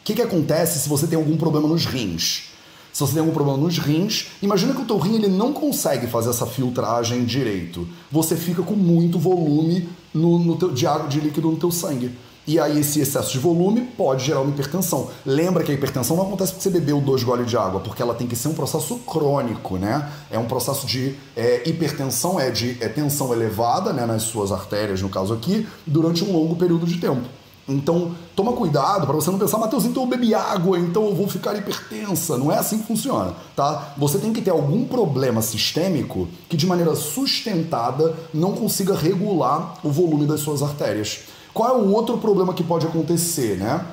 [0.00, 2.50] O que, que acontece se você tem algum problema nos rins?
[2.92, 6.06] Se você tem algum problema nos rins, imagina que o teu rim ele não consegue
[6.06, 7.86] fazer essa filtragem direito.
[8.10, 12.10] Você fica com muito volume no, no teu, de água de líquido no teu sangue.
[12.46, 15.08] E aí esse excesso de volume pode gerar uma hipertensão.
[15.24, 18.14] Lembra que a hipertensão não acontece porque você bebeu dois goles de água, porque ela
[18.14, 20.10] tem que ser um processo crônico, né?
[20.30, 25.00] É um processo de é, hipertensão, é de é tensão elevada né, nas suas artérias,
[25.00, 27.28] no caso aqui, durante um longo período de tempo.
[27.70, 31.28] Então, toma cuidado para você não pensar, Matheus, então eu bebi água, então eu vou
[31.28, 32.36] ficar hipertensa.
[32.36, 33.94] Não é assim que funciona, tá?
[33.96, 39.90] Você tem que ter algum problema sistêmico que de maneira sustentada não consiga regular o
[39.90, 41.20] volume das suas artérias.
[41.54, 43.84] Qual é o outro problema que pode acontecer, né?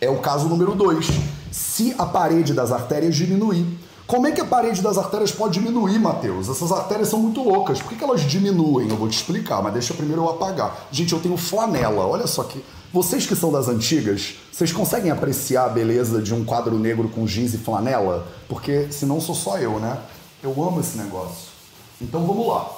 [0.00, 1.06] É o caso número 2.
[1.50, 3.66] Se a parede das artérias diminuir.
[4.06, 6.50] Como é que a parede das artérias pode diminuir, Matheus?
[6.50, 7.80] Essas artérias são muito loucas.
[7.80, 8.88] Por que, que elas diminuem?
[8.88, 10.88] Eu vou te explicar, mas deixa primeiro eu apagar.
[10.92, 12.06] Gente, eu tenho flanela.
[12.06, 12.62] Olha só que.
[12.94, 17.26] Vocês que são das antigas, vocês conseguem apreciar a beleza de um quadro negro com
[17.26, 18.24] jeans e flanela?
[18.48, 19.98] Porque senão sou só eu, né?
[20.40, 21.48] Eu amo esse negócio.
[22.00, 22.70] Então vamos lá.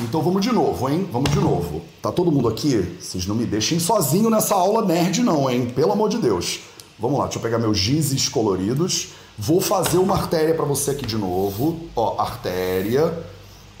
[0.00, 1.08] Então vamos de novo, hein?
[1.12, 1.80] Vamos de novo.
[2.02, 2.96] Tá todo mundo aqui?
[3.00, 5.72] Vocês não me deixem sozinho nessa aula nerd, não, hein?
[5.76, 6.62] Pelo amor de Deus.
[6.98, 9.10] Vamos lá, deixa eu pegar meus gizes coloridos.
[9.38, 11.78] Vou fazer uma artéria para você aqui de novo.
[11.94, 13.16] Ó, artéria.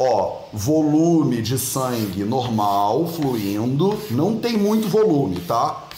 [0.02, 3.98] Ó, volume de sangue normal, fluindo.
[4.10, 5.88] Não tem muito volume, tá?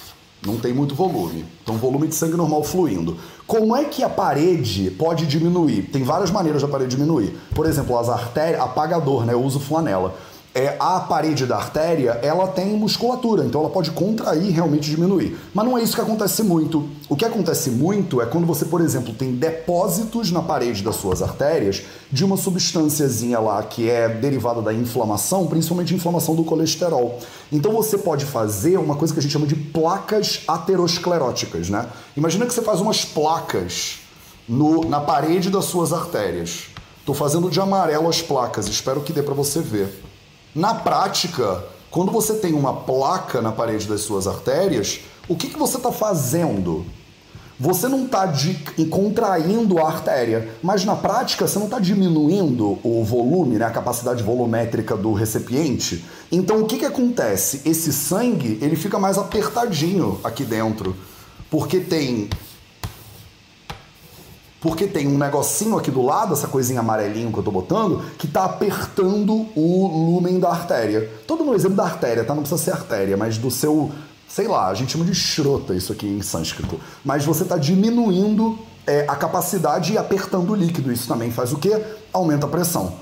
[0.45, 1.45] Não tem muito volume.
[1.62, 3.17] Então, volume de sangue normal fluindo.
[3.47, 5.83] Como é que a parede pode diminuir?
[5.93, 7.38] Tem várias maneiras da parede diminuir.
[7.55, 9.35] Por exemplo, as artérias, apagador, né?
[9.35, 10.17] Eu uso flanela
[10.55, 15.38] é, a parede da artéria ela tem musculatura, então ela pode contrair e realmente diminuir.
[15.55, 16.88] Mas não é isso que acontece muito.
[17.09, 21.23] O que acontece muito é quando você, por exemplo, tem depósitos na parede das suas
[21.23, 27.19] artérias de uma substânciazinha lá que é derivada da inflamação, principalmente inflamação do colesterol.
[27.51, 31.87] Então você pode fazer uma coisa que a gente chama de placas ateroscleróticas, né?
[32.17, 34.01] Imagina que você faz umas placas
[34.47, 36.65] no, na parede das suas artérias.
[37.01, 40.12] Estou fazendo de amarelo as placas, espero que dê para você ver.
[40.55, 45.59] Na prática, quando você tem uma placa na parede das suas artérias, o que, que
[45.59, 46.85] você está fazendo?
[47.59, 48.31] Você não está
[48.91, 54.23] contraindo a artéria, mas na prática você não está diminuindo o volume, né, a capacidade
[54.23, 56.05] volumétrica do recipiente.
[56.31, 57.62] Então o que, que acontece?
[57.65, 60.97] Esse sangue ele fica mais apertadinho aqui dentro,
[61.51, 62.29] porque tem
[64.62, 68.29] Porque tem um negocinho aqui do lado, essa coisinha amarelinha que eu tô botando, que
[68.29, 71.11] tá apertando o lumen da artéria.
[71.27, 72.33] Todo no exemplo da artéria, tá?
[72.33, 73.90] Não precisa ser artéria, mas do seu,
[74.29, 76.79] sei lá, a gente chama de shrota isso aqui em sânscrito.
[77.05, 80.92] Mas você tá diminuindo é, a capacidade e apertando o líquido.
[80.92, 81.83] Isso também faz o quê?
[82.12, 82.94] Aumenta a pressão.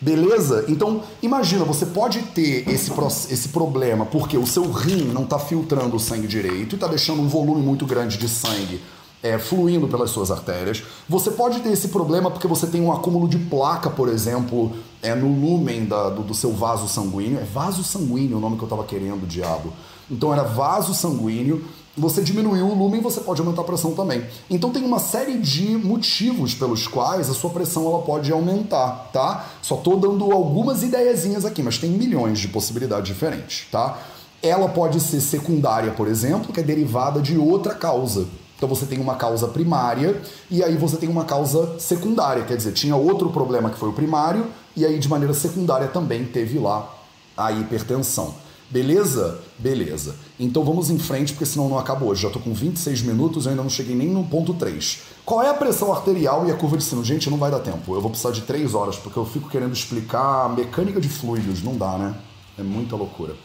[0.00, 0.64] Beleza?
[0.66, 2.90] Então, imagina, você pode ter esse,
[3.30, 7.20] esse problema porque o seu rim não está filtrando o sangue direito e está deixando
[7.20, 8.80] um volume muito grande de sangue
[9.24, 10.82] é, fluindo pelas suas artérias.
[11.08, 15.14] Você pode ter esse problema porque você tem um acúmulo de placa, por exemplo, é,
[15.14, 17.40] no lumen da, do, do, seu vaso sanguíneo.
[17.40, 19.72] É vaso sanguíneo o nome que eu estava querendo, diabo.
[20.10, 21.64] Então era vaso sanguíneo.
[21.96, 24.26] Você diminuiu o lumen, você pode aumentar a pressão também.
[24.50, 29.46] Então tem uma série de motivos pelos quais a sua pressão ela pode aumentar, tá?
[29.62, 33.96] Só tô dando algumas ideiazinhas aqui, mas tem milhões de possibilidades diferentes, tá?
[34.42, 38.26] Ela pode ser secundária, por exemplo, que é derivada de outra causa.
[38.56, 42.72] Então você tem uma causa primária e aí você tem uma causa secundária, quer dizer,
[42.72, 46.88] tinha outro problema que foi o primário e aí de maneira secundária também teve lá
[47.36, 48.34] a hipertensão.
[48.70, 49.40] Beleza?
[49.58, 50.16] Beleza.
[50.40, 52.22] Então vamos em frente, porque senão não acaba hoje.
[52.22, 55.00] Já estou com 26 minutos e ainda não cheguei nem no ponto 3.
[55.24, 57.04] Qual é a pressão arterial e a curva de sino?
[57.04, 57.94] Gente, não vai dar tempo.
[57.94, 61.62] Eu vou precisar de 3 horas, porque eu fico querendo explicar a mecânica de fluidos.
[61.62, 62.14] Não dá, né?
[62.58, 63.36] É muita loucura.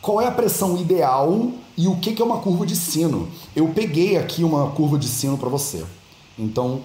[0.00, 3.28] Qual é a pressão ideal e o que é uma curva de sino?
[3.54, 5.84] Eu peguei aqui uma curva de sino para você.
[6.38, 6.80] Então,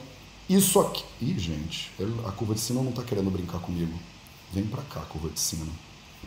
[0.49, 1.03] isso aqui.
[1.21, 1.91] Ih, gente,
[2.27, 3.93] a curva de sino não está querendo brincar comigo.
[4.51, 5.71] Vem para cá, curva de sino.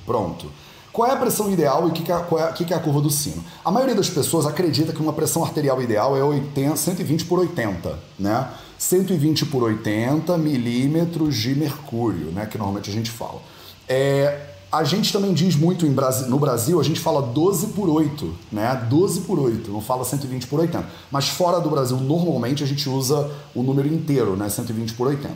[0.06, 0.50] Pronto.
[0.90, 3.10] Qual é a pressão ideal e o que, é, é, que, é, a curva do
[3.10, 3.44] sino?
[3.64, 7.98] A maioria das pessoas acredita que uma pressão arterial ideal é 80, 120 por 80,
[8.18, 8.48] né?
[8.78, 12.46] 120 por 80 milímetros de mercúrio, né?
[12.46, 13.40] Que normalmente a gente fala.
[13.86, 18.86] É, a gente também diz muito no Brasil, a gente fala 12 por 8, né?
[18.88, 20.86] 12 por 8, não fala 120 por 80.
[21.10, 24.48] Mas fora do Brasil, normalmente a gente usa o número inteiro, né?
[24.48, 25.34] 120 por 80.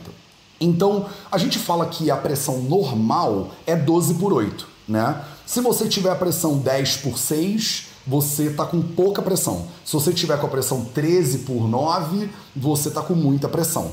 [0.61, 5.23] Então, a gente fala que a pressão normal é 12 por 8, né?
[5.45, 9.65] Se você tiver a pressão 10 por 6, você está com pouca pressão.
[9.83, 13.91] Se você tiver com a pressão 13 por 9, você está com muita pressão.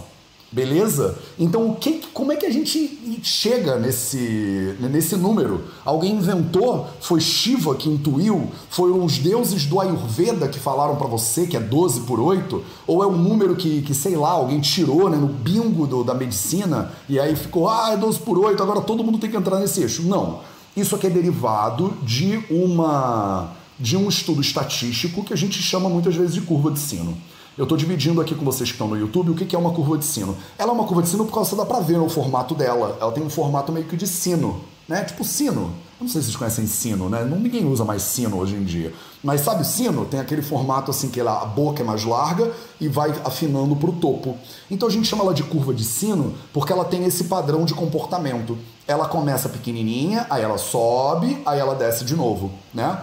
[0.52, 1.16] Beleza?
[1.38, 5.62] Então, o que, como é que a gente chega nesse, nesse número?
[5.84, 6.88] Alguém inventou?
[7.00, 8.48] Foi Shiva que intuiu?
[8.68, 12.64] Foram os deuses do Ayurveda que falaram para você que é 12 por 8?
[12.84, 16.14] Ou é um número que, que sei lá, alguém tirou né, no bingo do, da
[16.14, 19.60] medicina e aí ficou, ah, é 12 por 8, agora todo mundo tem que entrar
[19.60, 20.02] nesse eixo?
[20.02, 20.40] Não.
[20.76, 26.14] Isso aqui é derivado de uma de um estudo estatístico que a gente chama muitas
[26.14, 27.16] vezes de curva de sino.
[27.60, 29.98] Eu estou dividindo aqui com vocês que estão no YouTube o que é uma curva
[29.98, 30.34] de sino.
[30.56, 32.96] Ela é uma curva de sino porque você dá para ver no formato dela.
[32.98, 35.04] Ela tem um formato meio que de sino, né?
[35.04, 35.60] Tipo sino.
[36.00, 37.22] Eu não sei se vocês conhecem sino, né?
[37.22, 38.94] Ninguém usa mais sino hoje em dia.
[39.22, 40.06] Mas sabe sino?
[40.06, 43.90] Tem aquele formato assim que ela, a boca é mais larga e vai afinando para
[43.90, 44.38] o topo.
[44.70, 47.74] Então a gente chama ela de curva de sino porque ela tem esse padrão de
[47.74, 48.56] comportamento.
[48.88, 53.02] Ela começa pequenininha, aí ela sobe, aí ela desce de novo, né?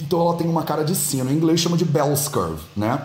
[0.00, 1.28] Então ela tem uma cara de sino.
[1.28, 3.02] Em inglês chama de Bell's Curve, né?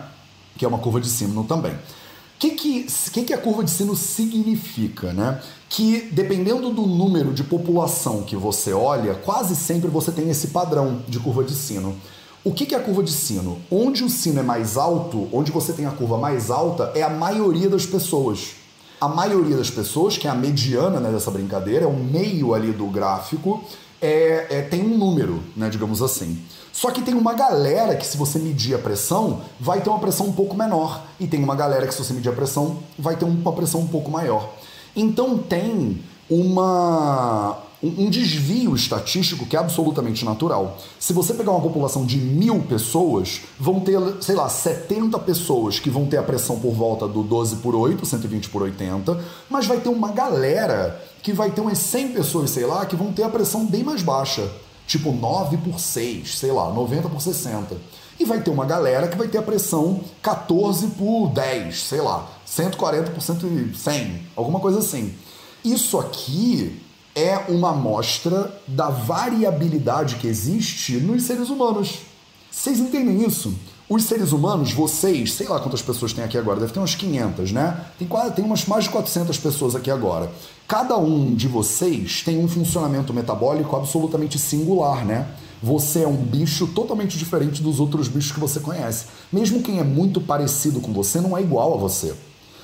[0.57, 1.73] Que é uma curva de sino também.
[1.73, 5.13] O que, que, que, que a curva de sino significa?
[5.13, 5.41] Né?
[5.69, 11.01] Que dependendo do número de população que você olha, quase sempre você tem esse padrão
[11.07, 11.95] de curva de sino.
[12.43, 13.57] O que, que é a curva de sino?
[13.71, 17.09] Onde o sino é mais alto, onde você tem a curva mais alta, é a
[17.09, 18.51] maioria das pessoas.
[19.01, 22.71] A maioria das pessoas, que é a mediana né, dessa brincadeira, é o meio ali
[22.71, 23.63] do gráfico,
[24.01, 26.37] é, é, tem um número, né, digamos assim.
[26.75, 30.25] Só que tem uma galera que, se você medir a pressão, vai ter uma pressão
[30.25, 31.05] um pouco menor.
[31.17, 33.87] E tem uma galera que, se você medir a pressão, vai ter uma pressão um
[33.87, 34.49] pouco maior.
[34.93, 40.77] Então tem uma, um desvio estatístico que é absolutamente natural.
[40.99, 45.89] Se você pegar uma população de mil pessoas, vão ter, sei lá, 70 pessoas que
[45.89, 49.17] vão ter a pressão por volta do 12 por 8, 120 por 80,
[49.49, 53.13] mas vai ter uma galera que vai ter umas 100 pessoas, sei lá, que vão
[53.13, 54.51] ter a pressão bem mais baixa
[54.87, 57.77] tipo 9 por 6, sei lá, 90 por 60.
[58.19, 62.29] E vai ter uma galera que vai ter a pressão 14 por 10, sei lá,
[62.45, 65.13] 140 por 100, alguma coisa assim.
[65.63, 66.81] Isso aqui
[67.13, 71.99] é uma amostra da variabilidade que existe nos seres humanos.
[72.51, 73.53] Vocês entendem isso?
[73.87, 77.51] Os seres humanos, vocês, sei lá quantas pessoas tem aqui agora, deve ter umas 500,
[77.51, 77.85] né?
[77.99, 80.31] Tem, quase, tem umas mais de 400 pessoas aqui agora.
[80.67, 85.27] Cada um de vocês tem um funcionamento metabólico absolutamente singular, né?
[85.61, 89.05] Você é um bicho totalmente diferente dos outros bichos que você conhece.
[89.31, 92.15] Mesmo quem é muito parecido com você não é igual a você.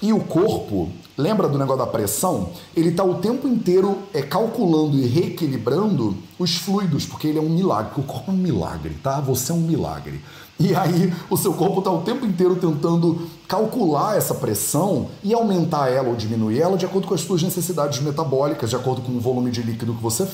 [0.01, 2.49] E o corpo, lembra do negócio da pressão?
[2.75, 7.49] Ele está o tempo inteiro é, calculando e reequilibrando os fluidos, porque ele é um
[7.49, 7.91] milagre.
[7.95, 9.19] O corpo é um milagre, tá?
[9.21, 10.19] Você é um milagre.
[10.62, 15.89] E aí o seu corpo está o tempo inteiro tentando calcular essa pressão e aumentar
[15.89, 19.19] ela ou diminuir ela de acordo com as suas necessidades metabólicas, de acordo com o
[19.19, 20.26] volume de líquido que você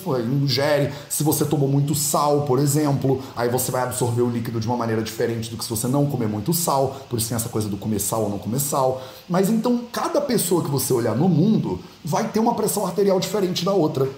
[0.44, 0.94] ingere.
[1.10, 4.76] Se você tomou muito sal, por exemplo, aí você vai absorver o líquido de uma
[4.76, 6.98] maneira diferente do que se você não comer muito sal.
[7.10, 9.02] Por isso tem essa coisa do comer sal ou não comer sal.
[9.30, 13.63] Mas então, cada pessoa que você olhar no mundo vai ter uma pressão arterial diferente
[13.63, 14.10] da outra.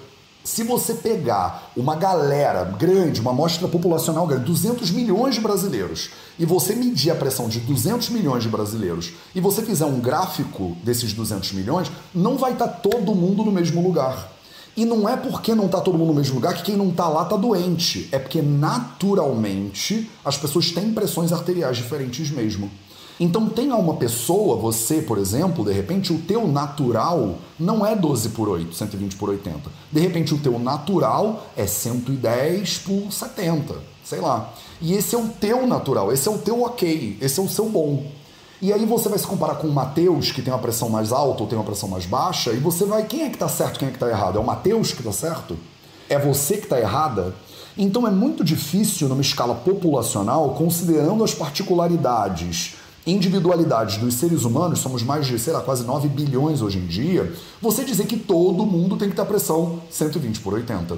[0.49, 6.09] Se você pegar uma galera grande, uma amostra populacional grande, 200 milhões de brasileiros,
[6.39, 10.75] e você medir a pressão de 200 milhões de brasileiros, e você fizer um gráfico
[10.83, 14.27] desses 200 milhões, não vai estar tá todo mundo no mesmo lugar.
[14.75, 17.07] E não é porque não está todo mundo no mesmo lugar que quem não está
[17.07, 18.09] lá está doente.
[18.11, 22.71] É porque naturalmente as pessoas têm pressões arteriais diferentes mesmo.
[23.19, 28.29] Então tenha uma pessoa, você, por exemplo, de repente o teu natural não é 12
[28.29, 29.69] por 8, 120 por 80.
[29.91, 34.53] De repente o teu natural é 110 por 70, sei lá.
[34.81, 37.67] E esse é o teu natural, esse é o teu ok, esse é o seu
[37.67, 38.05] bom.
[38.61, 41.43] E aí você vai se comparar com o Mateus, que tem uma pressão mais alta
[41.43, 43.89] ou tem uma pressão mais baixa, e você vai, quem é que está certo, quem
[43.89, 44.37] é que está errado?
[44.37, 45.57] É o Mateus que está certo?
[46.07, 47.35] É você que está errada?
[47.77, 52.78] Então é muito difícil, numa escala populacional, considerando as particularidades
[53.11, 57.33] individualidades dos seres humanos, somos mais de, sei lá, quase 9 bilhões hoje em dia,
[57.61, 60.97] você dizer que todo mundo tem que ter pressão 120 por 80.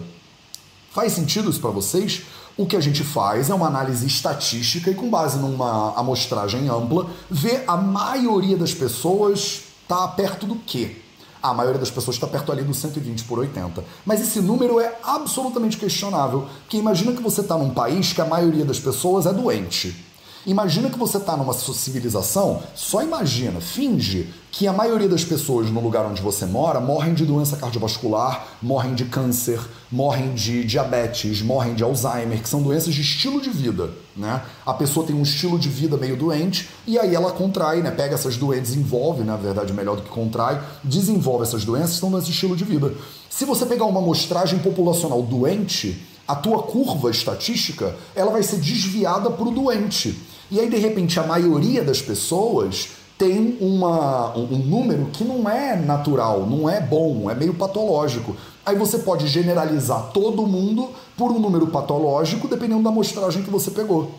[0.91, 2.23] Faz sentido isso para vocês?
[2.57, 7.07] O que a gente faz é uma análise estatística e, com base numa amostragem ampla,
[7.29, 10.97] ver a maioria das pessoas tá perto do quê?
[11.41, 13.83] A maioria das pessoas está perto ali do 120 por 80.
[14.05, 18.25] Mas esse número é absolutamente questionável, porque imagina que você está num país que a
[18.25, 20.10] maioria das pessoas é doente.
[20.45, 25.79] Imagina que você está numa civilização, só imagina, finge que a maioria das pessoas no
[25.79, 29.59] lugar onde você mora morrem de doença cardiovascular, morrem de câncer,
[29.91, 34.41] morrem de diabetes, morrem de Alzheimer, que são doenças de estilo de vida, né?
[34.65, 37.91] A pessoa tem um estilo de vida meio doente e aí ela contrai, né?
[37.91, 42.31] Pega essas doenças, desenvolve, na verdade melhor do que contrai, desenvolve essas doenças, estão nesse
[42.31, 42.91] estilo de vida.
[43.29, 49.29] Se você pegar uma amostragem populacional doente, a tua curva estatística ela vai ser desviada
[49.29, 50.30] para o doente.
[50.51, 55.75] E aí, de repente, a maioria das pessoas tem uma, um número que não é
[55.75, 58.35] natural, não é bom, é meio patológico.
[58.65, 63.71] Aí você pode generalizar todo mundo por um número patológico, dependendo da amostragem que você
[63.71, 64.11] pegou.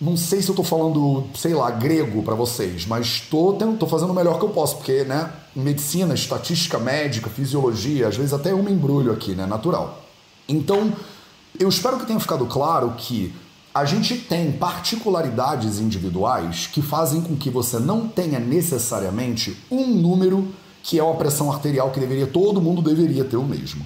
[0.00, 4.10] Não sei se eu tô falando, sei lá, grego para vocês, mas tô, tô fazendo
[4.10, 8.68] o melhor que eu posso, porque, né, medicina, estatística médica, fisiologia, às vezes até um
[8.68, 10.00] embrulho aqui, né, natural.
[10.48, 10.92] Então,
[11.58, 13.34] eu espero que tenha ficado claro que
[13.74, 20.48] a gente tem particularidades individuais que fazem com que você não tenha necessariamente um número
[20.82, 23.84] que é uma pressão arterial que deveria todo mundo deveria ter o mesmo.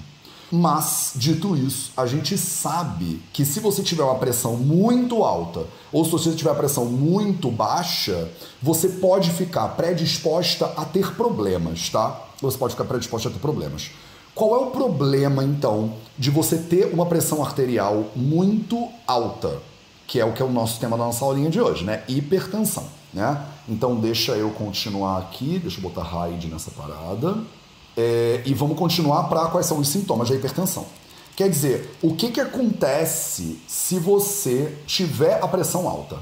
[0.55, 6.05] Mas, dito isso, a gente sabe que se você tiver uma pressão muito alta ou
[6.05, 8.29] se você tiver uma pressão muito baixa,
[8.61, 12.21] você pode ficar predisposta a ter problemas, tá?
[12.39, 13.89] Você pode ficar predisposta a ter problemas.
[14.35, 19.72] Qual é o problema, então, de você ter uma pressão arterial muito alta?
[20.13, 22.03] Que é o que é o nosso tema da nossa aulinha de hoje, né?
[22.07, 23.35] Hipertensão, né?
[23.67, 27.37] Então deixa eu continuar aqui, deixa eu botar raid nessa parada.
[27.97, 30.85] É, e vamos continuar para quais são os sintomas da hipertensão.
[31.35, 36.19] Quer dizer, o que, que acontece se você tiver a pressão alta?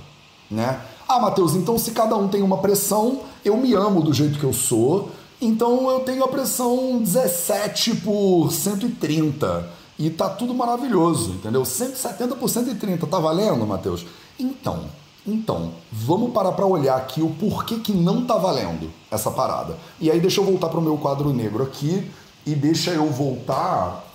[0.49, 0.79] Né?
[1.05, 4.45] Ah, Matheus, então se cada um tem uma pressão, eu me amo do jeito que
[4.45, 11.63] eu sou, então eu tenho a pressão 17 por 130 e tá tudo maravilhoso, entendeu?
[11.63, 14.03] 170 por 130, tá valendo, Matheus?
[14.39, 14.85] Então,
[15.25, 19.77] então, vamos parar para olhar aqui o porquê que não tá valendo essa parada.
[19.99, 22.09] E aí deixa eu voltar pro meu quadro negro aqui
[22.45, 24.07] e deixa eu voltar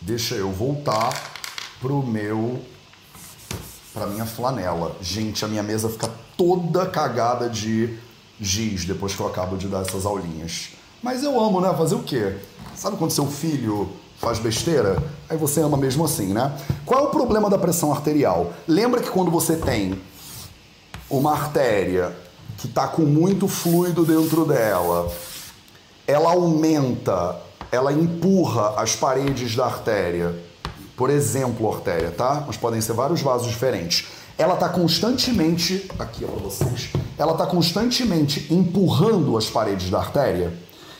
[0.00, 1.12] deixa eu voltar
[1.80, 2.58] pro meu
[3.92, 4.96] para minha flanela.
[5.02, 7.98] Gente, a minha mesa fica toda cagada de
[8.40, 10.70] giz depois que eu acabo de dar essas aulinhas.
[11.02, 11.74] Mas eu amo, né?
[11.76, 12.38] Fazer o quê?
[12.74, 16.52] Sabe quando seu filho faz besteira, aí você ama mesmo assim, né?
[16.84, 18.52] Qual é o problema da pressão arterial?
[18.66, 19.98] Lembra que quando você tem
[21.08, 22.14] uma artéria
[22.58, 25.10] que está com muito fluido dentro dela,
[26.06, 27.36] ela aumenta,
[27.70, 30.34] ela empurra as paredes da artéria.
[30.96, 32.42] Por exemplo, artéria, tá?
[32.44, 34.08] Mas podem ser vários vasos diferentes.
[34.36, 40.52] Ela está constantemente, aqui é para vocês, ela está constantemente empurrando as paredes da artéria.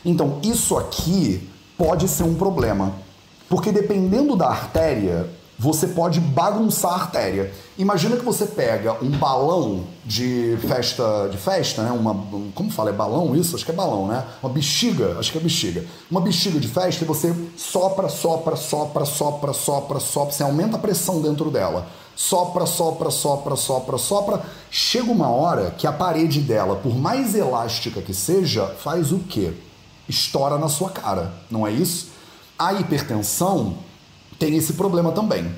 [0.04, 3.07] Então, isso aqui pode ser um problema.
[3.48, 7.52] Porque dependendo da artéria, você pode bagunçar a artéria.
[7.76, 11.90] Imagina que você pega um balão de festa, de festa, né?
[11.90, 12.14] Uma,
[12.54, 13.56] como fala, é balão isso?
[13.56, 14.24] Acho que é balão, né?
[14.40, 15.84] Uma bexiga, acho que é bexiga.
[16.08, 20.78] Uma bexiga de festa e você sopra, sopra, sopra, sopra, sopra, sopra, você aumenta a
[20.78, 21.88] pressão dentro dela.
[22.14, 24.42] Sopra, sopra, sopra, sopra, sopra.
[24.70, 29.52] Chega uma hora que a parede dela, por mais elástica que seja, faz o quê?
[30.08, 32.17] Estoura na sua cara, não é isso?
[32.58, 33.74] A hipertensão
[34.36, 35.48] tem esse problema também.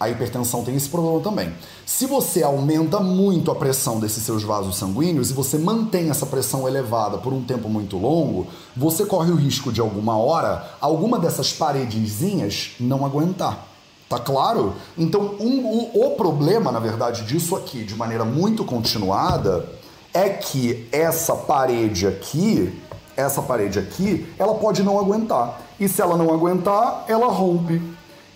[0.00, 1.52] A hipertensão tem esse problema também.
[1.86, 6.66] Se você aumenta muito a pressão desses seus vasos sanguíneos e você mantém essa pressão
[6.66, 11.52] elevada por um tempo muito longo, você corre o risco de alguma hora alguma dessas
[11.52, 13.66] paredezinhas não aguentar.
[14.08, 14.74] Tá claro?
[14.98, 19.68] Então, um, o, o problema, na verdade, disso aqui, de maneira muito continuada,
[20.12, 22.76] é que essa parede aqui,
[23.16, 25.69] essa parede aqui, ela pode não aguentar.
[25.80, 27.80] E se ela não aguentar, ela rompe.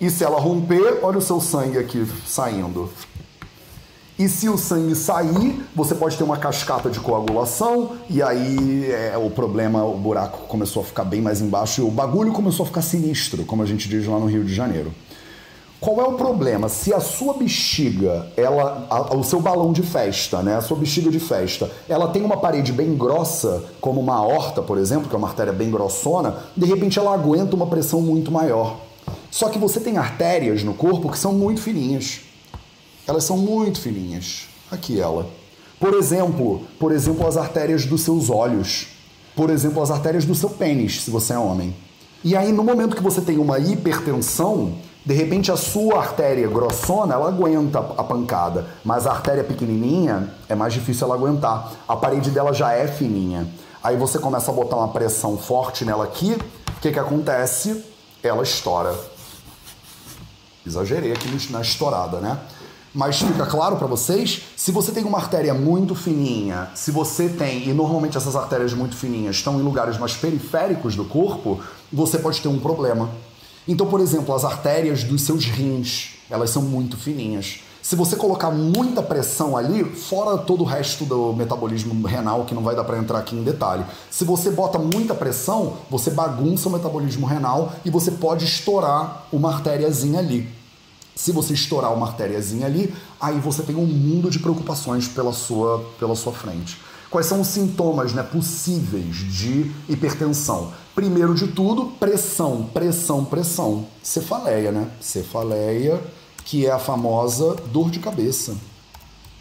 [0.01, 2.91] E se ela romper, olha o seu sangue aqui saindo.
[4.19, 9.19] E se o sangue sair, você pode ter uma cascata de coagulação, e aí é,
[9.19, 12.67] o problema, o buraco começou a ficar bem mais embaixo e o bagulho começou a
[12.67, 14.95] ficar sinistro, como a gente diz lá no Rio de Janeiro.
[15.85, 16.71] Qual é o problema?
[16.71, 21.11] Se a sua bexiga, ela, a, o seu balão de festa, né, a sua bexiga
[21.11, 25.19] de festa, ela tem uma parede bem grossa, como uma aorta, por exemplo, que é
[25.19, 28.79] uma artéria bem grossona, de repente ela aguenta uma pressão muito maior.
[29.31, 32.21] Só que você tem artérias no corpo que são muito fininhas.
[33.07, 34.47] Elas são muito fininhas.
[34.71, 35.27] Aqui ela.
[35.79, 38.87] Por exemplo, por exemplo, as artérias dos seus olhos.
[39.37, 41.77] Por exemplo, as artérias do seu pênis, se você é homem.
[42.25, 44.73] E aí, no momento que você tem uma hipertensão,
[45.05, 50.55] de repente a sua artéria grossona, ela aguenta a pancada, mas a artéria pequenininha é
[50.55, 51.73] mais difícil ela aguentar.
[51.87, 53.47] A parede dela já é fininha.
[53.83, 56.39] Aí você começa a botar uma pressão forte nela aqui,
[56.77, 57.85] o que que acontece?
[58.23, 58.95] Ela estoura.
[60.67, 62.39] Exagerei aqui na estourada, né?
[62.95, 67.69] Mas fica claro para vocês, se você tem uma artéria muito fininha, se você tem,
[67.69, 71.61] e normalmente essas artérias muito fininhas estão em lugares mais periféricos do corpo,
[71.93, 73.11] você pode ter um problema.
[73.67, 77.61] Então, por exemplo, as artérias dos seus rins, elas são muito fininhas.
[77.85, 82.63] Se você colocar muita pressão ali, fora todo o resto do metabolismo renal, que não
[82.63, 86.73] vai dar para entrar aqui em detalhe, se você bota muita pressão, você bagunça o
[86.73, 90.49] metabolismo renal e você pode estourar uma artériazinha ali.
[91.15, 95.85] Se você estourar uma artériazinha ali, aí você tem um mundo de preocupações pela sua,
[95.99, 96.79] pela sua frente.
[97.15, 100.73] Quais são os sintomas né, possíveis de hipertensão?
[100.97, 103.87] Primeiro de tudo, pressão, pressão, pressão.
[104.03, 104.91] Cefaleia, né?
[105.01, 106.03] Cefaleia,
[106.45, 108.57] que é a famosa dor de cabeça.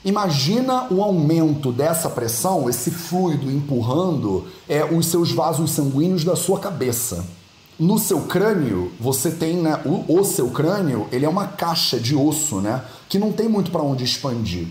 [0.06, 6.60] Imagina o aumento dessa pressão, esse fluido empurrando é, os seus vasos sanguíneos da sua
[6.60, 7.26] cabeça.
[7.80, 12.16] No seu crânio, você tem, né, o, o seu crânio, ele é uma caixa de
[12.16, 14.68] osso, né, que não tem muito para onde expandir.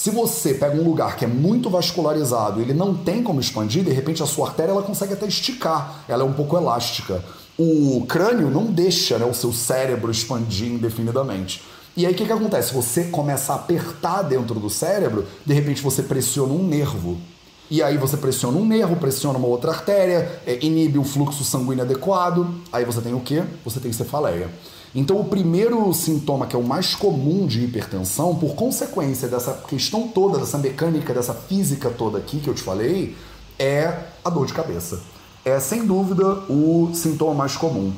[0.00, 3.90] Se você pega um lugar que é muito vascularizado, ele não tem como expandir, de
[3.90, 7.20] repente a sua artéria ela consegue até esticar, ela é um pouco elástica.
[7.58, 11.64] O crânio não deixa né, o seu cérebro expandir indefinidamente.
[11.96, 12.72] E aí o que, que acontece?
[12.74, 17.18] Você começa a apertar dentro do cérebro, de repente você pressiona um nervo.
[17.68, 21.82] E aí você pressiona um nervo, pressiona uma outra artéria, é, inibe o fluxo sanguíneo
[21.82, 22.54] adequado.
[22.72, 23.42] Aí você tem o quê?
[23.64, 24.48] Você tem cefaleia.
[24.94, 30.08] Então, o primeiro sintoma, que é o mais comum de hipertensão, por consequência dessa questão
[30.08, 33.16] toda, dessa mecânica, dessa física toda aqui que eu te falei,
[33.58, 35.00] é a dor de cabeça.
[35.44, 37.92] É, sem dúvida, o sintoma mais comum.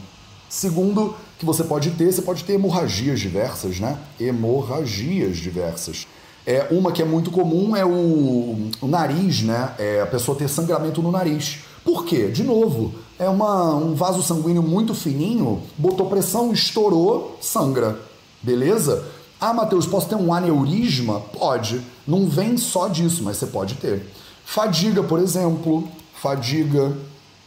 [0.49, 3.97] Segundo, que você pode ter, você pode ter hemorragias diversas, né?
[4.19, 6.07] Hemorragias diversas.
[6.45, 9.75] É, uma que é muito comum é o, o nariz, né?
[9.79, 11.61] É a pessoa ter sangramento no nariz.
[11.85, 12.29] Por quê?
[12.29, 18.01] De novo, é uma, um vaso sanguíneo muito fininho, botou pressão, estourou, sangra.
[18.43, 19.07] Beleza?
[19.39, 21.21] Ah, Matheus, posso ter um aneurisma?
[21.21, 21.83] Pode.
[22.09, 24.11] Não vem só disso, mas você pode ter.
[24.43, 25.87] Fadiga, por exemplo.
[26.15, 26.97] Fadiga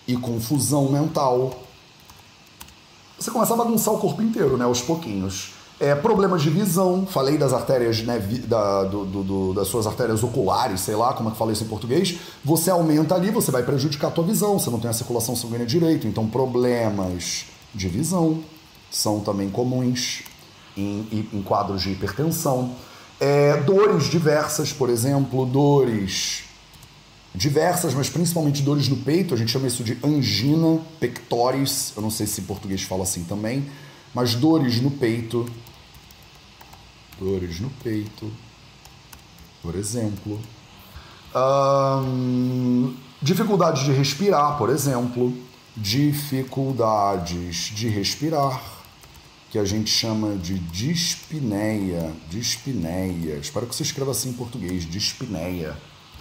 [0.07, 1.59] e confusão mental.
[3.17, 4.65] Você começa a bagunçar o corpo inteiro, né?
[4.65, 5.52] Aos pouquinhos.
[5.79, 10.81] É, problemas de visão, falei das artérias, né, da, do, do, das suas artérias oculares,
[10.81, 12.19] sei lá como é que fala isso em português.
[12.45, 15.65] Você aumenta ali, você vai prejudicar a tua visão, você não tem a circulação sanguínea
[15.65, 16.07] direito.
[16.07, 18.43] Então, problemas de visão
[18.89, 20.23] são também comuns
[20.77, 22.75] em, em quadros de hipertensão.
[23.19, 26.43] É, dores diversas, por exemplo, dores
[27.33, 32.11] diversas, mas principalmente dores no peito, a gente chama isso de angina pectoris, eu não
[32.11, 33.65] sei se em português fala assim também,
[34.13, 35.49] mas dores no peito,
[37.19, 38.31] dores no peito,
[39.61, 40.39] por exemplo.
[41.35, 45.35] Um, dificuldade de respirar, por exemplo.
[45.75, 48.61] Dificuldades de respirar,
[49.49, 52.13] que a gente chama de dispneia.
[52.29, 53.37] Dispneia.
[53.37, 55.75] Espero que você escreva assim em português: dispneia.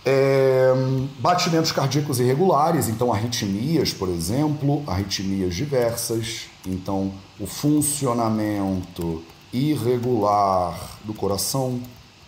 [0.04, 0.72] É,
[1.20, 6.46] batimentos cardíacos irregulares, então arritmias, por exemplo, arritmias diversas.
[6.66, 9.22] Então, o funcionamento
[9.52, 11.80] irregular do coração.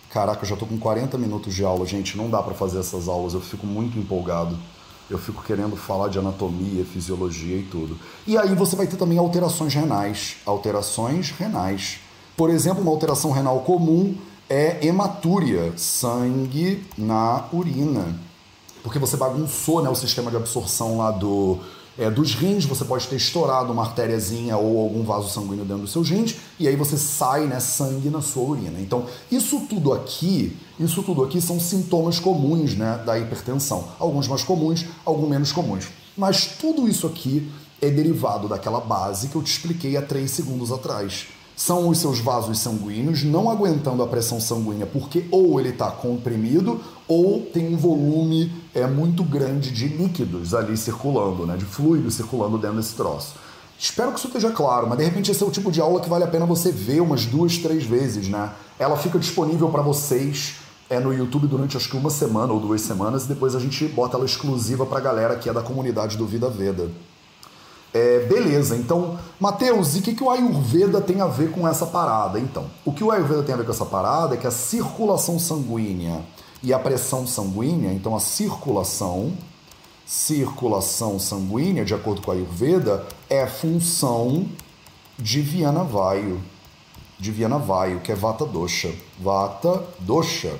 [0.09, 2.15] Caraca, eu já tô com 40 minutos de aula, gente.
[2.15, 4.57] Não dá para fazer essas aulas, eu fico muito empolgado.
[5.09, 7.99] Eu fico querendo falar de anatomia, fisiologia e tudo.
[8.25, 10.37] E aí você vai ter também alterações renais.
[10.45, 11.99] Alterações renais.
[12.35, 14.15] Por exemplo, uma alteração renal comum
[14.49, 18.15] é hematúria, sangue na urina.
[18.83, 21.57] Porque você bagunçou né, o sistema de absorção lá do,
[21.97, 25.91] é, dos rins, você pode ter estourado uma artériazinha ou algum vaso sanguíneo dentro dos
[25.91, 28.79] seus rins, e aí você sai né, sangue na sua urina.
[28.79, 33.87] Então, isso tudo aqui, isso tudo aqui são sintomas comuns né, da hipertensão.
[33.97, 35.87] Alguns mais comuns, alguns menos comuns.
[36.15, 40.71] Mas tudo isso aqui é derivado daquela base que eu te expliquei há três segundos
[40.71, 45.89] atrás são os seus vasos sanguíneos não aguentando a pressão sanguínea porque ou ele está
[45.89, 52.15] comprimido ou tem um volume é, muito grande de líquidos ali circulando, né, de fluidos
[52.15, 53.35] circulando dentro desse troço.
[53.77, 56.09] Espero que isso esteja claro, mas de repente esse é o tipo de aula que
[56.09, 58.51] vale a pena você ver umas duas, três vezes, né?
[58.79, 60.55] Ela fica disponível para vocês
[60.89, 63.87] é no YouTube durante acho que uma semana ou duas semanas e depois a gente
[63.87, 66.89] bota ela exclusiva para a galera que é da comunidade do Vida Veda.
[67.95, 71.85] É, beleza, então, Mateus, e o que, que o Ayurveda tem a ver com essa
[71.85, 72.37] parada?
[72.37, 75.39] Então, o que o Ayurveda tem a ver com essa parada é que a circulação
[75.39, 76.19] sanguínea
[76.61, 79.31] e a pressão sanguínea, então a circulação,
[80.05, 84.45] circulação sanguínea, de acordo com a Ayurveda, é função
[85.17, 86.41] de Viana Vaio,
[87.17, 88.93] de Viana Vaio, que é Vata Dosha.
[89.17, 90.53] Vata Dosha.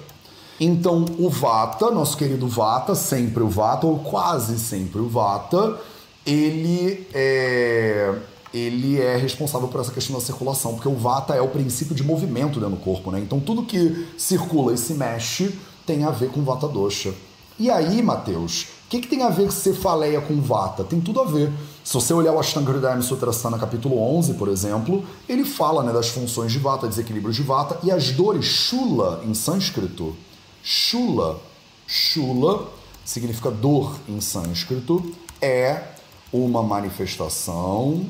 [0.57, 5.77] Então, o Vata, nosso querido Vata, sempre o Vata, ou quase sempre o Vata,
[6.25, 8.15] ele é,
[8.53, 12.03] ele é responsável por essa questão da circulação, porque o vata é o princípio de
[12.03, 13.19] movimento dentro do corpo, né?
[13.19, 15.53] Então tudo que circula e se mexe
[15.85, 17.13] tem a ver com vata dosha.
[17.57, 20.83] E aí, Mateus, o que, que tem a ver cefaleia com vata?
[20.83, 21.51] Tem tudo a ver.
[21.83, 26.09] Se você olhar o Ashtanga Hridayam Sutrasthana capítulo 11, por exemplo, ele fala né, das
[26.09, 30.15] funções de vata, desequilíbrios de vata e as dores shula em sânscrito.
[30.61, 31.39] Shula,
[31.87, 32.67] shula
[33.05, 35.94] significa dor em sânscrito, é
[36.31, 38.09] uma manifestação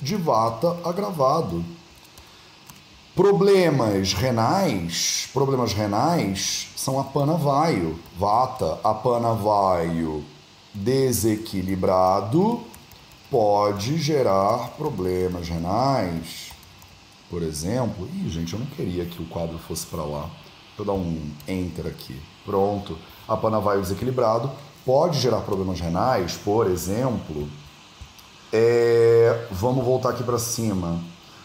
[0.00, 1.64] de vata agravado.
[3.14, 10.24] Problemas renais, problemas renais são apanavaio, vata, apanavaio
[10.72, 12.60] desequilibrado
[13.30, 16.52] pode gerar problemas renais.
[17.28, 20.30] Por exemplo, gente, eu não queria que o quadro fosse para lá.
[20.76, 22.18] Vou dar um enter aqui.
[22.44, 22.96] Pronto.
[23.26, 24.50] Apanavaio desequilibrado
[24.88, 27.46] pode gerar problemas renais, por exemplo,
[28.50, 30.98] é, vamos voltar aqui para cima.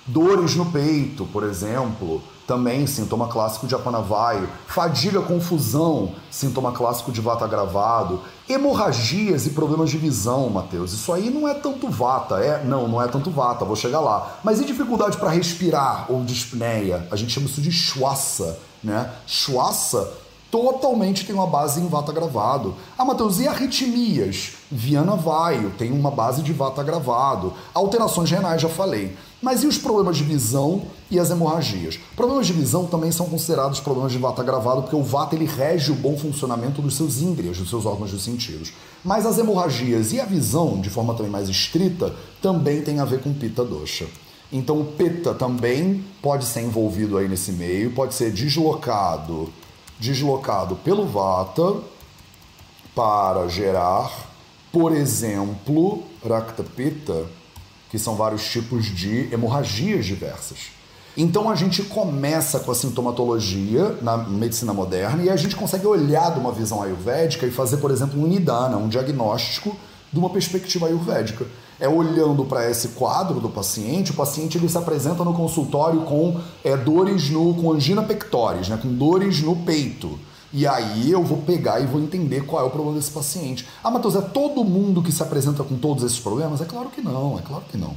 [0.08, 4.48] Dores no peito, por exemplo, também sintoma clássico de apanavaio.
[4.66, 8.22] Fadiga, confusão, sintoma clássico de vata agravado.
[8.48, 10.94] Hemorragias e problemas de visão, Matheus.
[10.94, 12.64] Isso aí não é tanto vata, é?
[12.64, 14.38] Não, não é tanto vata, vou chegar lá.
[14.42, 17.10] Mas e dificuldade para respirar ou dispneia?
[17.12, 19.12] A gente chama isso de schwassa, né?
[19.28, 20.23] Schwassa
[20.54, 22.76] totalmente tem uma base em vata gravado.
[22.96, 24.52] Ah, Matheus, e arritmias?
[24.72, 27.54] Viana Vaio tem uma base de vata gravado.
[27.74, 29.18] Alterações renais, já falei.
[29.42, 32.00] Mas e os problemas de visão e as hemorragias?
[32.16, 35.92] Problemas de visão também são considerados problemas de vata gravado, porque o vata ele rege
[35.92, 38.74] o bom funcionamento dos seus índrias, dos seus órgãos dos sentidos.
[39.04, 43.24] Mas as hemorragias e a visão, de forma também mais estrita, também tem a ver
[43.24, 44.06] com pita dosha.
[44.52, 49.52] Então o pita também pode ser envolvido aí nesse meio, pode ser deslocado
[50.00, 51.82] deslocado pelo Vata
[52.96, 54.12] para gerar,
[54.72, 57.26] por exemplo, Raktapita,
[57.90, 60.72] que são vários tipos de hemorragias diversas.
[61.16, 66.32] Então a gente começa com a sintomatologia na medicina moderna e a gente consegue olhar
[66.32, 69.76] de uma visão ayurvédica e fazer, por exemplo, um nidana, um diagnóstico
[70.12, 71.46] de uma perspectiva ayurvédica
[71.80, 76.40] é olhando para esse quadro do paciente, o paciente ele se apresenta no consultório com
[76.64, 80.20] é, dores no, com angina pectoris, né, com dores no peito.
[80.52, 83.68] E aí eu vou pegar e vou entender qual é o problema desse paciente.
[83.84, 86.62] Ah, Matheus, é todo mundo que se apresenta com todos esses problemas?
[86.62, 87.96] É claro que não, é claro que não.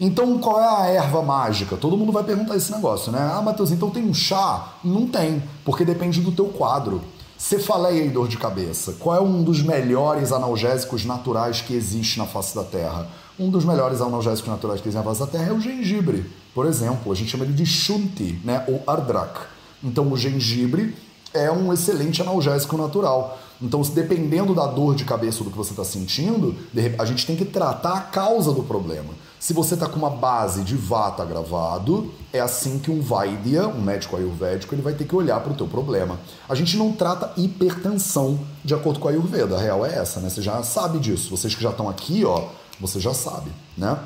[0.00, 1.76] Então, qual é a erva mágica?
[1.76, 3.18] Todo mundo vai perguntar esse negócio, né?
[3.18, 4.74] Ah, Matheus, então tem um chá?
[4.84, 7.02] Não tem, porque depende do teu quadro.
[7.38, 8.94] Cefaleia e dor de cabeça.
[8.98, 13.06] Qual é um dos melhores analgésicos naturais que existe na face da Terra?
[13.38, 16.24] Um dos melhores analgésicos naturais que existe na face da Terra é o gengibre.
[16.54, 18.64] Por exemplo, a gente chama ele de shunti, né?
[18.66, 19.38] ou ardrak.
[19.84, 20.96] Então, o gengibre
[21.34, 23.38] é um excelente analgésico natural.
[23.60, 26.56] Então, dependendo da dor de cabeça do que você está sentindo,
[26.98, 29.12] a gente tem que tratar a causa do problema.
[29.46, 33.80] Se você está com uma base de vata agravado, é assim que um Vaidya, um
[33.80, 36.18] médico ayurvédico, ele vai ter que olhar para o teu problema.
[36.48, 40.30] A gente não trata hipertensão de acordo com a Ayurveda, a real é essa, né?
[40.30, 41.30] Você já sabe disso.
[41.30, 42.48] Vocês que já estão aqui, ó,
[42.80, 43.96] você já sabe, né?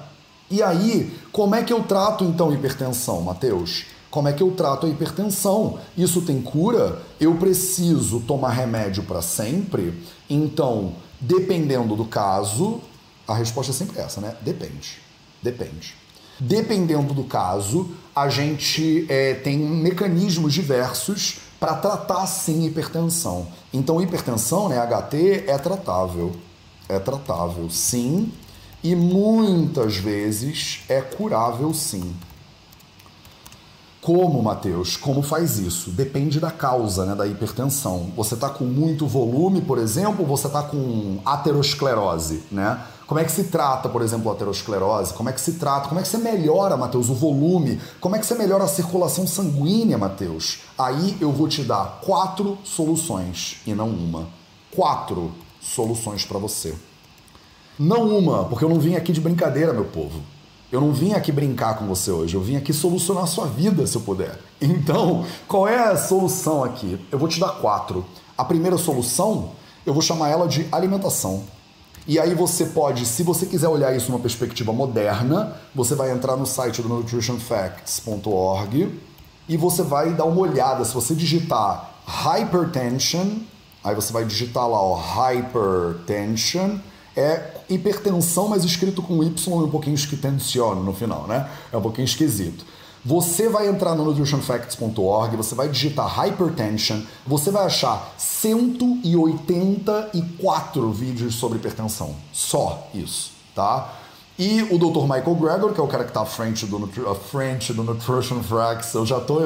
[0.51, 3.87] E aí, como é que eu trato então hipertensão, Mateus?
[4.11, 5.79] Como é que eu trato a hipertensão?
[5.97, 7.01] Isso tem cura?
[7.19, 10.07] Eu preciso tomar remédio para sempre?
[10.29, 12.83] Então, dependendo do caso,
[13.27, 14.37] a resposta é sempre essa, né?
[14.43, 15.09] Depende.
[15.43, 15.95] Depende.
[16.39, 23.47] Dependendo do caso, a gente é, tem mecanismos diversos para tratar sim hipertensão.
[23.73, 26.33] Então, hipertensão, né, HT, é tratável.
[26.89, 28.33] É tratável, sim.
[28.83, 32.15] E muitas vezes é curável, sim.
[34.01, 34.97] Como, Mateus?
[34.97, 35.91] Como faz isso?
[35.91, 38.11] Depende da causa, né, da hipertensão.
[38.17, 42.83] Você está com muito volume, por exemplo, você está com aterosclerose, né?
[43.11, 45.13] Como é que se trata, por exemplo, a aterosclerose?
[45.15, 45.89] Como é que se trata?
[45.89, 47.81] Como é que você melhora, Mateus, o volume?
[48.01, 50.61] Como é que você melhora a circulação sanguínea, Mateus?
[50.79, 54.29] Aí eu vou te dar quatro soluções e não uma.
[54.71, 56.73] Quatro soluções para você.
[57.77, 60.21] Não uma, porque eu não vim aqui de brincadeira, meu povo.
[60.71, 63.85] Eu não vim aqui brincar com você hoje, eu vim aqui solucionar a sua vida,
[63.89, 64.39] se eu puder.
[64.63, 66.97] Então, qual é a solução aqui?
[67.11, 68.07] Eu vou te dar quatro.
[68.39, 69.51] A primeira solução,
[69.85, 71.43] eu vou chamar ela de alimentação.
[72.07, 76.37] E aí você pode, se você quiser olhar isso numa perspectiva moderna, você vai entrar
[76.37, 79.01] no site do nutritionfacts.org
[79.49, 80.85] e você vai dar uma olhada.
[80.85, 83.39] Se você digitar hypertension,
[83.85, 86.79] aí você vai digitar lá, hypertension,
[87.17, 91.49] é hipertensão, mas escrito com Y e um pouquinho esquitensione no final, né?
[91.73, 92.65] É um pouquinho esquisito.
[93.05, 101.57] Você vai entrar no nutritionfacts.org, você vai digitar hypertension, você vai achar 184 vídeos sobre
[101.59, 102.15] hipertensão.
[102.31, 103.95] Só isso, tá?
[104.39, 105.01] E o Dr.
[105.03, 108.43] Michael Gregor, que é o cara que está à frente do, à frente do Nutrition
[108.43, 109.41] Facts, eu já estou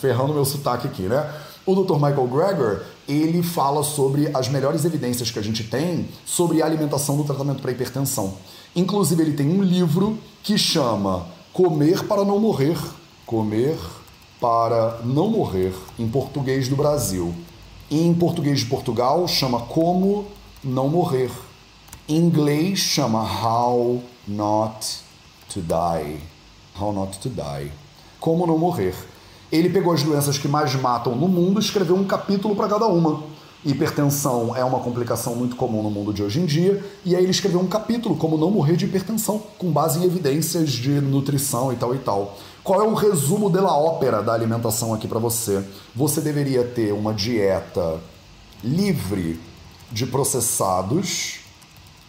[0.00, 1.26] ferrando meu sotaque aqui, né?
[1.64, 1.94] O Dr.
[1.94, 7.16] Michael Gregor, ele fala sobre as melhores evidências que a gente tem sobre a alimentação
[7.16, 8.34] no tratamento para hipertensão.
[8.74, 12.78] Inclusive, ele tem um livro que chama Comer para Não Morrer.
[13.26, 13.78] Comer
[14.40, 17.34] para Não Morrer, em português do Brasil.
[17.90, 20.24] Em português de Portugal, chama Como
[20.64, 21.30] Não Morrer.
[22.08, 25.00] Em inglês, chama How Not
[25.52, 26.20] to Die.
[26.80, 27.70] How Not to Die.
[28.18, 28.94] Como Não Morrer.
[29.52, 32.86] Ele pegou as doenças que mais matam no mundo e escreveu um capítulo para cada
[32.86, 33.24] uma.
[33.64, 37.30] Hipertensão é uma complicação muito comum no mundo de hoje em dia, e aí ele
[37.30, 41.76] escreveu um capítulo, como não morrer de hipertensão, com base em evidências de nutrição e
[41.76, 42.36] tal e tal.
[42.64, 45.64] Qual é o resumo da ópera da alimentação aqui para você?
[45.94, 48.00] Você deveria ter uma dieta
[48.64, 49.38] livre
[49.92, 51.40] de processados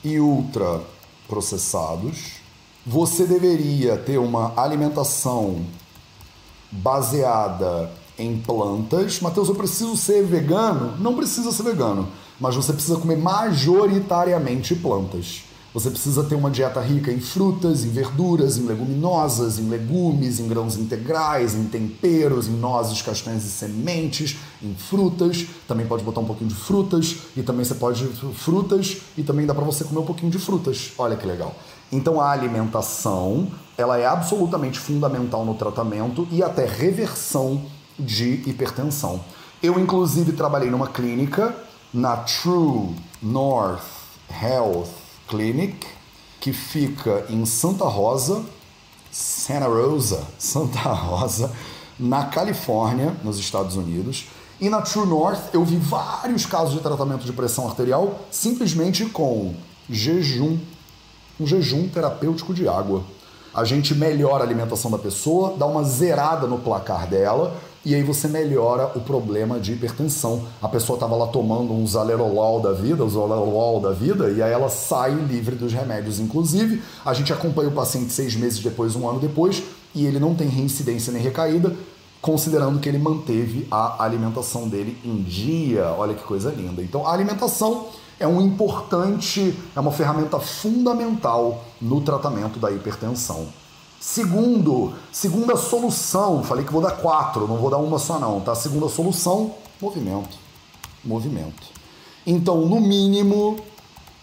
[0.03, 2.41] e ultraprocessados.
[2.85, 5.63] Você deveria ter uma alimentação
[6.71, 9.19] baseada em plantas.
[9.19, 10.97] Mateus, eu preciso ser vegano?
[10.99, 12.07] Não precisa ser vegano,
[12.39, 15.43] mas você precisa comer majoritariamente plantas.
[15.73, 20.47] Você precisa ter uma dieta rica em frutas, em verduras, em leguminosas, em legumes, em
[20.47, 25.47] grãos integrais, em temperos, em nozes, castanhas e sementes, em frutas.
[25.67, 28.05] Também pode botar um pouquinho de frutas e também você pode
[28.35, 30.91] frutas e também dá para você comer um pouquinho de frutas.
[30.95, 31.55] Olha que legal.
[31.91, 37.63] Então a alimentação, ela é absolutamente fundamental no tratamento e até reversão
[37.97, 39.21] de hipertensão.
[39.61, 41.55] Eu inclusive trabalhei numa clínica
[41.93, 43.83] na True North
[44.29, 44.89] Health
[45.27, 45.85] Clinic,
[46.39, 48.43] que fica em Santa Rosa,
[49.11, 51.51] Santa Rosa, Santa Rosa,
[51.99, 54.27] na Califórnia, nos Estados Unidos.
[54.59, 59.53] E na True North eu vi vários casos de tratamento de pressão arterial simplesmente com
[59.89, 60.57] jejum
[61.39, 63.03] um jejum terapêutico de água.
[63.53, 67.55] A gente melhora a alimentação da pessoa, dá uma zerada no placar dela
[67.85, 70.43] e aí você melhora o problema de hipertensão.
[70.61, 74.51] A pessoa estava lá tomando um Zalerolol da vida, o Zalerolol da vida, e aí
[74.51, 76.19] ela sai livre dos remédios.
[76.19, 79.63] Inclusive, a gente acompanha o paciente seis meses depois, um ano depois,
[79.93, 81.75] e ele não tem reincidência nem recaída,
[82.21, 85.93] considerando que ele manteve a alimentação dele em dia.
[85.97, 86.81] Olha que coisa linda.
[86.81, 93.47] Então, a alimentação é um importante, é uma ferramenta fundamental no tratamento da hipertensão.
[94.05, 98.53] Segundo, segunda solução, falei que vou dar quatro, não vou dar uma só não, tá?
[98.53, 100.37] Segunda solução, movimento.
[101.01, 101.63] Movimento.
[102.27, 103.55] Então, no mínimo,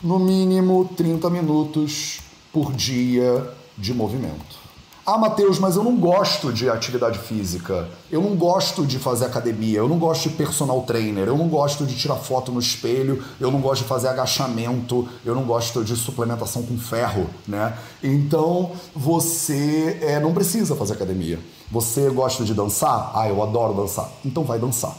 [0.02, 2.20] no mínimo 30 minutos
[2.52, 4.59] por dia de movimento.
[5.06, 7.88] Ah, Matheus, mas eu não gosto de atividade física.
[8.12, 9.78] Eu não gosto de fazer academia.
[9.78, 11.26] Eu não gosto de personal trainer.
[11.26, 13.24] Eu não gosto de tirar foto no espelho.
[13.40, 15.08] Eu não gosto de fazer agachamento.
[15.24, 17.76] Eu não gosto de suplementação com ferro, né?
[18.02, 21.40] Então você é, não precisa fazer academia.
[21.70, 23.10] Você gosta de dançar?
[23.14, 24.10] Ah, eu adoro dançar.
[24.24, 24.94] Então vai dançar.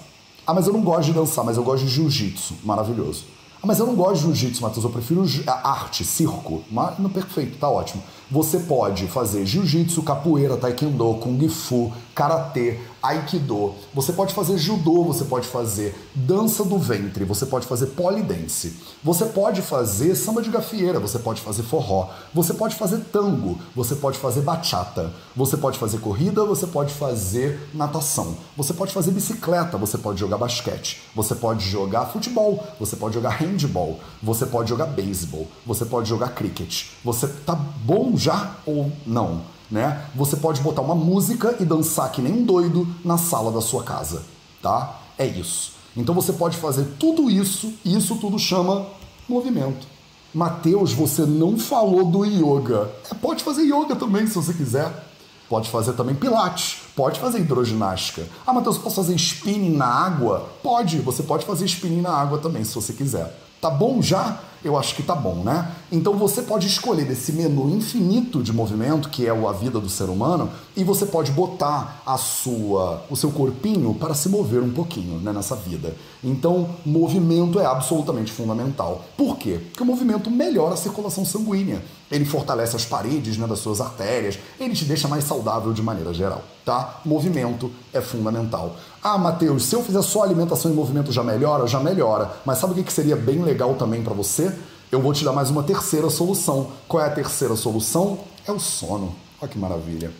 [0.46, 2.56] Ah, mas eu não gosto de dançar, mas eu gosto de jiu-jitsu.
[2.64, 3.26] Maravilhoso.
[3.62, 4.84] Ah, mas eu não gosto de jiu-jitsu, Matheus.
[4.84, 6.64] Eu prefiro arte, circo.
[6.72, 8.02] Mas, perfeito, tá ótimo.
[8.32, 15.26] Você pode fazer jiu-jitsu, capoeira, taekwondo, kung fu, karatê, aikido, você pode fazer judô, você
[15.26, 21.00] pode fazer dança do ventre, você pode fazer polidense, você pode fazer samba de gafieira,
[21.00, 25.98] você pode fazer forró, você pode fazer tango, você pode fazer bachata, você pode fazer
[26.00, 31.68] corrida, você pode fazer natação, você pode fazer bicicleta, você pode jogar basquete, você pode
[31.68, 36.86] jogar futebol, você pode jogar handball, você pode jogar beisebol, você pode jogar cricket.
[37.04, 39.42] Você tá bom já ou não?
[39.72, 40.06] Né?
[40.14, 43.84] Você pode botar uma música e dançar que nem um doido na sala da sua
[43.84, 44.24] casa,
[44.62, 45.00] tá?
[45.18, 45.74] É isso.
[45.96, 48.86] Então você pode fazer tudo isso e isso tudo chama
[49.28, 49.88] movimento.
[50.34, 52.90] Mateus, você não falou do yoga.
[53.10, 55.08] É, pode fazer yoga também se você quiser.
[55.50, 58.26] Pode fazer também pilates, pode fazer hidroginástica.
[58.48, 60.50] Ah, Matheus, posso fazer spinning na água?
[60.64, 63.38] Pode, você pode fazer spinning na água também, se você quiser.
[63.60, 64.40] Tá bom já?
[64.64, 65.72] Eu acho que tá bom, né?
[65.92, 70.06] Então você pode escolher desse menu infinito de movimento, que é a vida do ser
[70.06, 75.20] humano, e você pode botar a sua, o seu corpinho para se mover um pouquinho
[75.20, 75.94] né, nessa vida.
[76.24, 79.04] Então, movimento é absolutamente fundamental.
[79.18, 79.60] Por quê?
[79.70, 81.84] Porque o movimento melhora a circulação sanguínea.
[82.10, 86.14] Ele fortalece as paredes né, das suas artérias, ele te deixa mais saudável de maneira
[86.14, 87.02] geral, tá?
[87.06, 88.76] Movimento é fundamental.
[89.02, 91.68] Ah, Matheus, se eu fizer só alimentação e movimento já melhora?
[91.68, 92.32] Já melhora.
[92.46, 94.54] Mas sabe o que seria bem legal também para você?
[94.92, 96.68] Eu vou te dar mais uma terceira solução.
[96.88, 98.20] Qual é a terceira solução?
[98.46, 99.16] É o sono.
[99.42, 100.12] Olha que maravilha.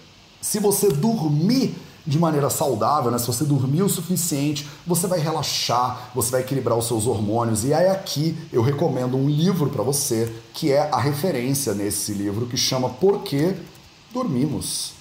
[0.42, 1.76] Se você dormir
[2.06, 3.20] de maneira saudável, né?
[3.20, 7.64] se você dormir o suficiente, você vai relaxar, você vai equilibrar os seus hormônios.
[7.64, 12.48] E aí aqui eu recomendo um livro para você, que é a referência nesse livro,
[12.48, 13.56] que chama Por que
[14.14, 14.92] Dormimos?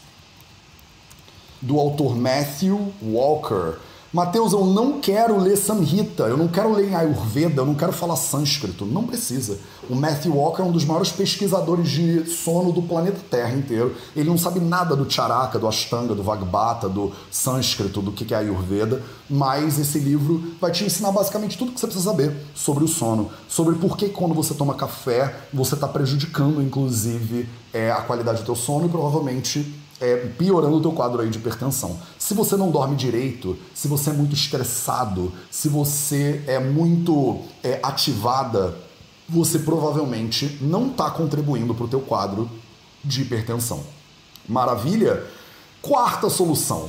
[1.61, 3.79] Do autor Matthew Walker.
[4.13, 8.17] Mateus, eu não quero ler Samhita, eu não quero ler Ayurveda, eu não quero falar
[8.17, 8.85] sânscrito.
[8.85, 9.57] Não precisa.
[9.89, 13.95] O Matthew Walker é um dos maiores pesquisadores de sono do planeta Terra inteiro.
[14.17, 18.39] Ele não sabe nada do Charaka, do Ashtanga, do Vagbata, do sânscrito, do que é
[18.39, 22.89] Ayurveda, mas esse livro vai te ensinar basicamente tudo que você precisa saber sobre o
[22.89, 28.41] sono, sobre por que quando você toma café você está prejudicando, inclusive, é, a qualidade
[28.41, 31.99] do teu sono e provavelmente é, piorando o teu quadro aí de hipertensão.
[32.19, 37.79] Se você não dorme direito, se você é muito estressado, se você é muito é,
[37.83, 38.75] ativada,
[39.29, 42.51] você provavelmente não está contribuindo para o teu quadro
[43.05, 43.81] de hipertensão.
[44.49, 45.25] Maravilha?
[45.81, 46.89] Quarta solução.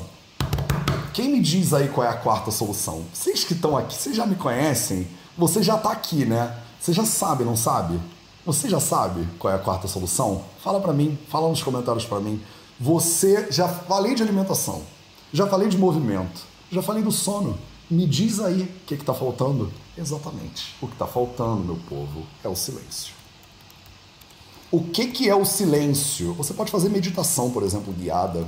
[1.13, 3.03] Quem me diz aí qual é a quarta solução?
[3.13, 5.07] Vocês que estão aqui, vocês já me conhecem?
[5.37, 6.57] Você já está aqui, né?
[6.79, 7.99] Você já sabe, não sabe?
[8.45, 10.43] Você já sabe qual é a quarta solução?
[10.63, 12.41] Fala para mim, fala nos comentários para mim.
[12.81, 14.81] Você já falei de alimentação,
[15.31, 17.55] já falei de movimento, já falei do sono.
[17.87, 19.71] Me diz aí o que está faltando.
[19.95, 20.75] Exatamente.
[20.81, 23.13] O que está faltando, meu povo, é o silêncio.
[24.71, 26.33] O que, que é o silêncio?
[26.33, 28.47] Você pode fazer meditação, por exemplo, guiada,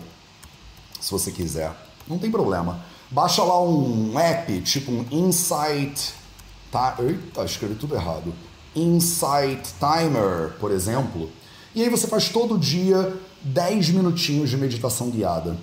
[0.99, 1.71] se você quiser.
[2.07, 2.84] Não tem problema.
[3.11, 6.11] Baixa lá um app, tipo um Insight.
[6.71, 6.95] Tá?
[6.97, 8.34] Eita, escrevi tudo errado.
[8.75, 11.29] Insight Timer, por exemplo.
[11.75, 15.58] E aí você faz todo dia 10 minutinhos de meditação guiada.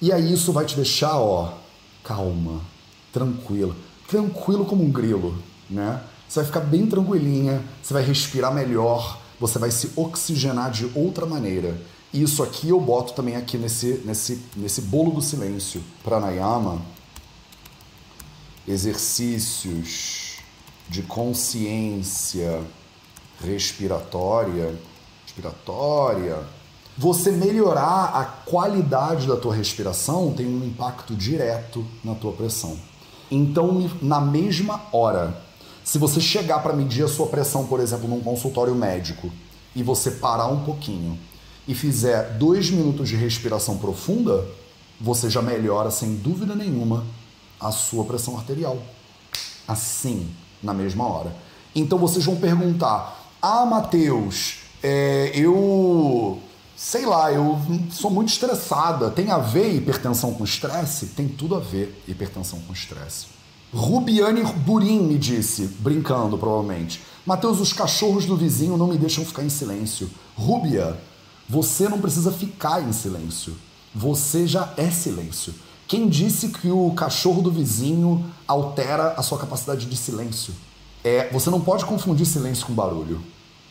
[0.00, 1.54] E aí isso vai te deixar, ó,
[2.02, 2.60] calma,
[3.12, 3.74] tranquila,
[4.08, 5.36] tranquilo como um grilo,
[5.68, 6.02] né?
[6.28, 11.26] Você vai ficar bem tranquilinha, você vai respirar melhor, você vai se oxigenar de outra
[11.26, 11.80] maneira.
[12.12, 15.82] E isso aqui eu boto também aqui nesse, nesse, nesse bolo do silêncio.
[16.02, 16.80] Pranayama,
[18.66, 20.38] exercícios
[20.88, 22.62] de consciência
[23.40, 24.74] respiratória,
[25.26, 26.38] respiratória,
[26.96, 32.78] você melhorar a qualidade da tua respiração tem um impacto direto na tua pressão.
[33.30, 35.42] Então, na mesma hora,
[35.82, 39.30] se você chegar para medir a sua pressão, por exemplo, num consultório médico,
[39.74, 41.18] e você parar um pouquinho
[41.66, 44.46] e fizer dois minutos de respiração profunda,
[45.00, 47.04] você já melhora sem dúvida nenhuma
[47.58, 48.78] a sua pressão arterial.
[49.66, 50.28] Assim,
[50.62, 51.34] na mesma hora.
[51.74, 56.38] Então vocês vão perguntar: Ah, Matheus, é, eu
[56.76, 57.58] sei lá, eu
[57.90, 59.10] sou muito estressada.
[59.10, 61.06] Tem a ver hipertensão com estresse?
[61.06, 63.26] Tem tudo a ver hipertensão com estresse.
[63.72, 69.42] Rubiane Burim me disse, brincando provavelmente: Mateus, os cachorros do vizinho não me deixam ficar
[69.42, 70.08] em silêncio.
[70.36, 70.96] Rúbia,
[71.48, 73.54] você não precisa ficar em silêncio.
[73.94, 75.54] Você já é silêncio.
[75.86, 80.54] Quem disse que o cachorro do vizinho altera a sua capacidade de silêncio?
[81.02, 83.20] É, você não pode confundir silêncio com barulho.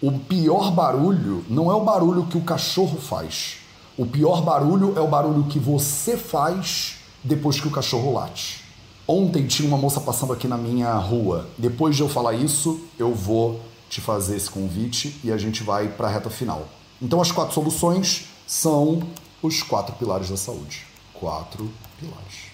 [0.06, 3.60] O pior barulho não é o barulho que o cachorro faz.
[3.98, 8.66] O pior barulho é o barulho que você faz depois que o cachorro late.
[9.08, 11.48] Ontem tinha uma moça passando aqui na minha rua.
[11.58, 15.88] Depois de eu falar isso, eu vou te fazer esse convite e a gente vai
[15.88, 16.68] para a reta final.
[17.02, 19.04] Então, as quatro soluções são
[19.42, 22.52] os quatro pilares da saúde: quatro pilares.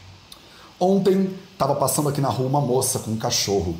[0.80, 3.76] Ontem estava passando aqui na rua uma moça com um cachorro.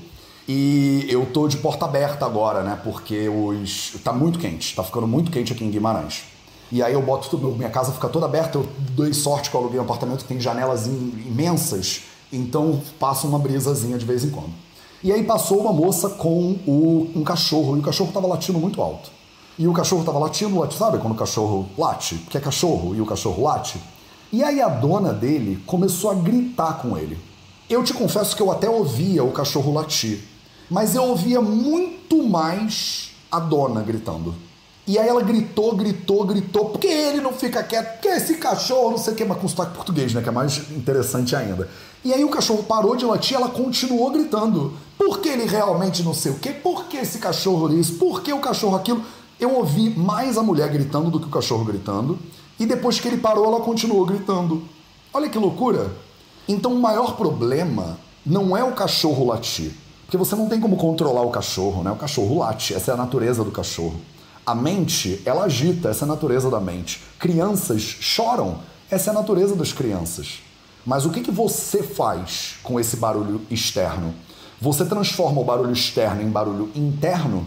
[0.52, 2.76] E eu tô de porta aberta agora, né?
[2.84, 6.24] Porque os tá muito quente, tá ficando muito quente aqui em Guimarães.
[6.72, 9.62] E aí eu boto tudo, minha casa fica toda aberta, eu dei sorte que eu
[9.62, 12.02] aluguei um apartamento que tem janelas imensas,
[12.34, 14.50] então passa uma brisazinha de vez em quando.
[15.04, 18.82] E aí passou uma moça com o, um cachorro, e o cachorro tava latindo muito
[18.82, 19.12] alto.
[19.56, 22.16] E o cachorro tava latindo, sabe quando o cachorro late?
[22.16, 23.80] Porque é cachorro e o cachorro late?
[24.34, 27.20] E aí a dona dele começou a gritar com ele.
[27.70, 30.24] Eu te confesso que eu até ouvia o cachorro latir,
[30.70, 34.36] mas eu ouvia muito mais a dona gritando.
[34.90, 38.98] E aí ela gritou, gritou, gritou, porque ele não fica quieto, porque esse cachorro, não
[38.98, 40.22] sei o que, mas com sotaque português, né?
[40.22, 41.70] Que é mais interessante ainda.
[42.04, 44.74] E aí o cachorro parou de latir, ela continuou gritando.
[44.98, 46.52] Por que ele realmente não sei o que?
[46.52, 48.00] Por que esse cachorro isso?
[48.00, 49.04] Por que o cachorro aquilo?
[49.40, 52.18] Eu ouvi mais a mulher gritando do que o cachorro gritando.
[52.60, 54.64] E depois que ele parou, ela continuou gritando.
[55.14, 55.92] Olha que loucura!
[56.48, 59.72] Então o maior problema não é o cachorro latir.
[60.10, 61.92] Porque você não tem como controlar o cachorro, né?
[61.92, 64.02] O cachorro late, essa é a natureza do cachorro.
[64.44, 67.00] A mente, ela agita, essa é a natureza da mente.
[67.20, 68.58] Crianças choram,
[68.90, 70.40] essa é a natureza das crianças.
[70.84, 74.16] Mas o que, que você faz com esse barulho externo?
[74.60, 77.46] Você transforma o barulho externo em barulho interno?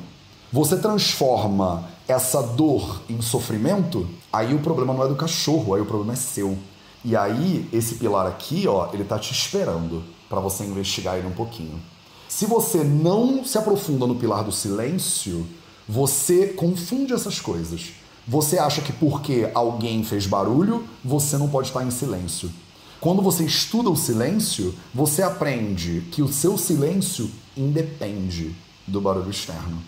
[0.52, 4.08] Você transforma essa dor em sofrimento?
[4.32, 6.56] Aí o problema não é do cachorro, aí o problema é seu.
[7.04, 11.32] E aí esse pilar aqui, ó, ele tá te esperando para você investigar ele um
[11.32, 11.90] pouquinho.
[12.35, 15.47] Se você não se aprofunda no pilar do silêncio,
[15.87, 17.93] você confunde essas coisas.
[18.26, 22.51] Você acha que porque alguém fez barulho, você não pode estar em silêncio.
[22.99, 28.57] Quando você estuda o silêncio, você aprende que o seu silêncio independe
[28.87, 29.83] do barulho externo.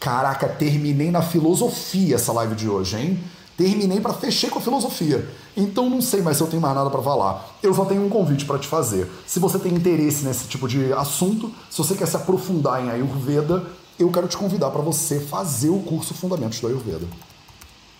[0.00, 3.20] Caraca, terminei na filosofia essa live de hoje, hein?
[3.56, 5.28] Terminei para fechar com a filosofia.
[5.56, 7.58] Então não sei mais se eu tenho mais nada para falar.
[7.62, 9.10] Eu só tenho um convite para te fazer.
[9.26, 13.64] Se você tem interesse nesse tipo de assunto, se você quer se aprofundar em Ayurveda,
[13.98, 17.06] eu quero te convidar para você fazer o curso Fundamentos do Ayurveda.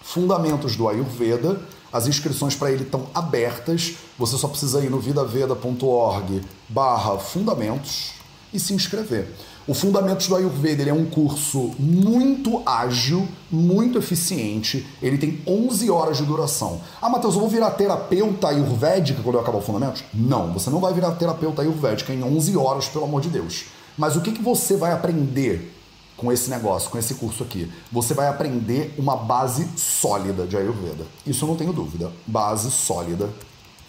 [0.02, 1.60] Fundamentos do Ayurveda,
[1.92, 3.96] as inscrições para ele estão abertas.
[4.18, 8.12] Você só precisa ir no vidaveda.org barra fundamentos
[8.52, 9.28] e se inscrever.
[9.66, 14.86] O Fundamentos do Ayurveda é um curso muito ágil, muito eficiente.
[15.02, 16.80] Ele tem 11 horas de duração.
[17.00, 20.02] Ah, Matheus, eu vou virar terapeuta ayurvédica quando eu acabar o Fundamentos?
[20.14, 23.66] Não, você não vai virar terapeuta ayurvédica em 11 horas, pelo amor de Deus.
[23.98, 25.76] Mas o que, que você vai aprender
[26.20, 27.72] com esse negócio, com esse curso aqui.
[27.90, 31.06] Você vai aprender uma base sólida de Ayurveda.
[31.26, 32.12] Isso eu não tenho dúvida.
[32.26, 33.30] Base sólida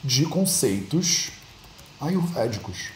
[0.02, 1.32] de conceitos
[2.00, 2.92] ayurvédicos.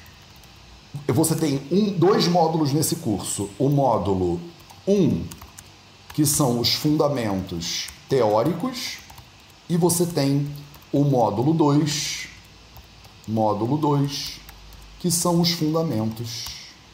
[1.08, 3.50] Você tem um, dois módulos nesse curso.
[3.58, 4.40] O módulo
[4.88, 5.24] 1, um,
[6.14, 8.98] que são os fundamentos teóricos,
[9.68, 10.48] e você tem
[10.92, 12.28] o módulo 2,
[13.28, 14.40] módulo 2,
[15.00, 16.46] que são os fundamentos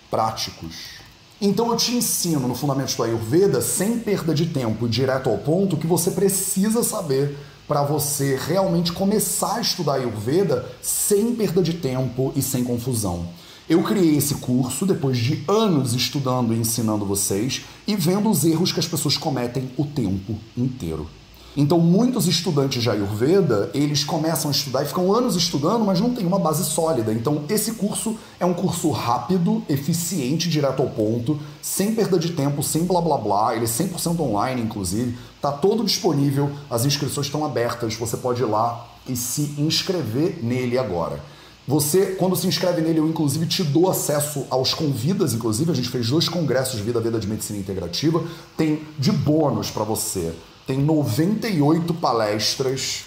[0.10, 1.02] práticos.
[1.40, 5.76] Então eu te ensino no Fundamentos do Ayurveda, sem perda de tempo, direto ao ponto,
[5.76, 7.38] que você precisa saber
[7.68, 13.28] para você realmente começar a estudar Ayurveda sem perda de tempo e sem confusão.
[13.72, 18.74] Eu criei esse curso depois de anos estudando e ensinando vocês e vendo os erros
[18.74, 21.08] que as pessoas cometem o tempo inteiro.
[21.56, 26.14] Então, muitos estudantes de Ayurveda, eles começam a estudar e ficam anos estudando, mas não
[26.14, 27.14] tem uma base sólida.
[27.14, 32.62] Então, esse curso é um curso rápido, eficiente, direto ao ponto, sem perda de tempo,
[32.62, 33.56] sem blá blá blá.
[33.56, 35.18] Ele é 100% online, inclusive.
[35.38, 37.96] Está todo disponível, as inscrições estão abertas.
[37.96, 41.22] Você pode ir lá e se inscrever nele agora.
[41.68, 45.90] Você, quando se inscreve nele, eu inclusive te dou acesso aos convidas, inclusive a gente
[45.90, 48.24] fez dois congressos de Vida Veda de Medicina Integrativa,
[48.58, 50.34] tem de bônus para você
[50.72, 53.06] tem 98 palestras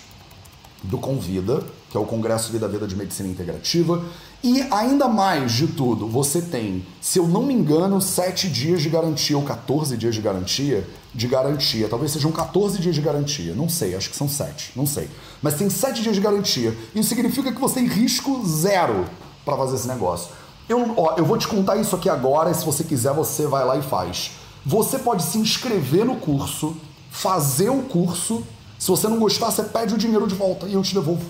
[0.83, 4.05] do Convida, que é o Congresso Vida Vida de Medicina Integrativa.
[4.43, 8.91] E ainda mais de tudo, você tem, se eu não me engano, 7 dias de
[8.91, 11.89] garantia ou 14 dias de garantia, de garantia.
[11.89, 15.09] Talvez sejam 14 dias de garantia, não sei, acho que são 7, não sei.
[15.41, 16.77] Mas tem 7 dias de garantia.
[16.95, 19.05] Isso significa que você tem risco zero
[19.45, 20.31] para fazer esse negócio.
[20.69, 23.65] Eu, ó, eu vou te contar isso aqui agora e se você quiser, você vai
[23.65, 24.33] lá e faz.
[24.65, 26.75] Você pode se inscrever no curso
[27.15, 28.43] fazer o curso.
[28.77, 31.25] Se você não gostar, você pede o dinheiro de volta e eu te devolvo.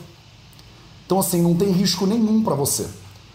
[1.05, 2.89] Então, assim, não tem risco nenhum para você.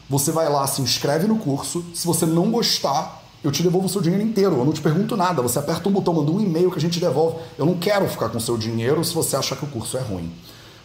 [0.10, 1.86] Você vai lá, se inscreve no curso.
[1.94, 4.58] Se você não gostar, eu te devolvo o seu dinheiro inteiro.
[4.58, 5.42] Eu não te pergunto nada.
[5.42, 7.38] Você aperta um botão, manda um e-mail que a gente devolve.
[7.58, 10.02] Eu não quero ficar com o seu dinheiro se você achar que o curso é
[10.02, 10.32] ruim.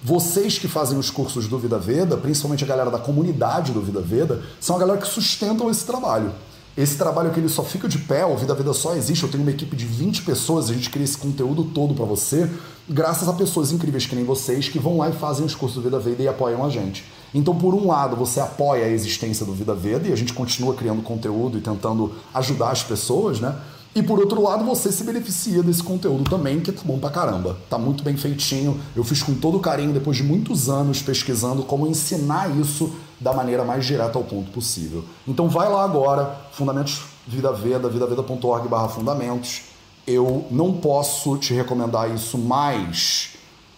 [0.03, 4.01] Vocês que fazem os cursos do Vida Veda, principalmente a galera da comunidade do Vida
[4.01, 6.31] Veda, são a galera que sustentam esse trabalho.
[6.77, 9.23] Esse trabalho aqui ele só fica de pé, o Vida Vida só existe.
[9.23, 12.51] Eu tenho uma equipe de 20 pessoas, a gente cria esse conteúdo todo para você,
[12.89, 15.85] graças a pessoas incríveis que nem vocês que vão lá e fazem os cursos do
[15.85, 17.05] Vida Veda e apoiam a gente.
[17.35, 20.73] Então, por um lado, você apoia a existência do Vida Veda e a gente continua
[20.75, 23.57] criando conteúdo e tentando ajudar as pessoas, né?
[23.95, 27.57] E por outro lado, você se beneficia desse conteúdo também, que tá bom pra caramba.
[27.71, 28.81] Tá muito bem feitinho.
[28.95, 33.65] Eu fiz com todo carinho, depois de muitos anos pesquisando como ensinar isso da maneira
[33.65, 35.05] mais direta ao ponto possível.
[35.27, 39.63] Então vai lá agora, Fundamentos Vida Veda, vidaveda.org barra fundamentos.
[40.07, 43.31] Eu não posso te recomendar isso mais.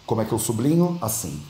[0.06, 0.98] Como é que eu sublinho?
[1.00, 1.40] Assim.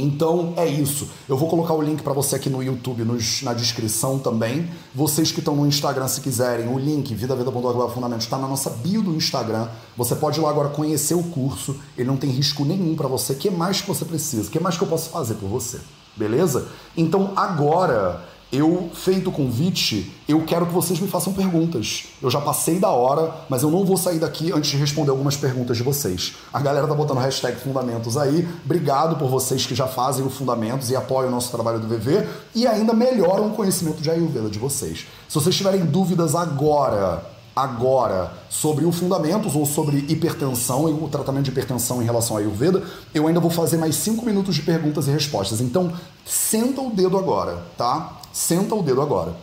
[0.00, 1.08] Então é isso.
[1.28, 4.70] Eu vou colocar o link para você aqui no YouTube, nos, na descrição também.
[4.94, 9.02] Vocês que estão no Instagram, se quiserem, o link vidaveda.org Fundamentos está na nossa bio
[9.02, 9.68] do Instagram.
[9.96, 11.76] Você pode ir lá agora conhecer o curso.
[11.98, 13.34] Ele não tem risco nenhum para você.
[13.34, 14.48] O que mais que você precisa?
[14.48, 15.80] O que mais que eu posso fazer por você?
[16.16, 16.68] Beleza?
[16.96, 22.06] Então agora eu, feito o convite, eu quero que vocês me façam perguntas.
[22.20, 25.36] Eu já passei da hora, mas eu não vou sair daqui antes de responder algumas
[25.36, 26.34] perguntas de vocês.
[26.52, 28.48] A galera tá botando hashtag Fundamentos aí.
[28.64, 32.26] Obrigado por vocês que já fazem o Fundamentos e apoiam o nosso trabalho do VV
[32.54, 35.06] e ainda melhoram o conhecimento de Ayurveda de vocês.
[35.28, 37.24] Se vocês tiverem dúvidas agora
[37.54, 42.40] agora sobre o fundamentos ou sobre hipertensão e o tratamento de hipertensão em relação à
[42.40, 42.82] Ayurveda,
[43.12, 45.60] eu ainda vou fazer mais cinco minutos de perguntas e respostas.
[45.60, 45.92] Então,
[46.24, 48.19] senta o dedo agora, tá?
[48.32, 49.36] Senta o dedo agora.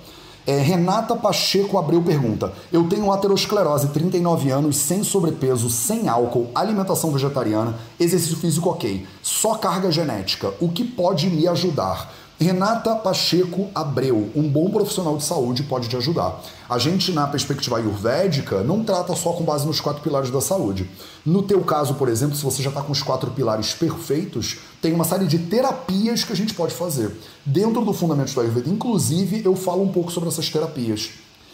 [0.45, 7.11] É, Renata Pacheco Abreu pergunta: Eu tenho aterosclerose, 39 anos, sem sobrepeso, sem álcool, alimentação
[7.11, 10.53] vegetariana, exercício físico ok, só carga genética.
[10.61, 12.13] O que pode me ajudar?
[12.39, 16.39] Renata Pacheco Abreu, um bom profissional de saúde, pode te ajudar.
[16.69, 20.87] A gente, na perspectiva ayurvédica, não trata só com base nos quatro pilares da saúde.
[21.25, 24.93] No teu caso, por exemplo, se você já está com os quatro pilares perfeitos, tem
[24.93, 27.11] uma série de terapias que a gente pode fazer.
[27.43, 31.09] Dentro do Fundamentos do Ayurveda, inclusive, eu falo um pouco sobre essas terapias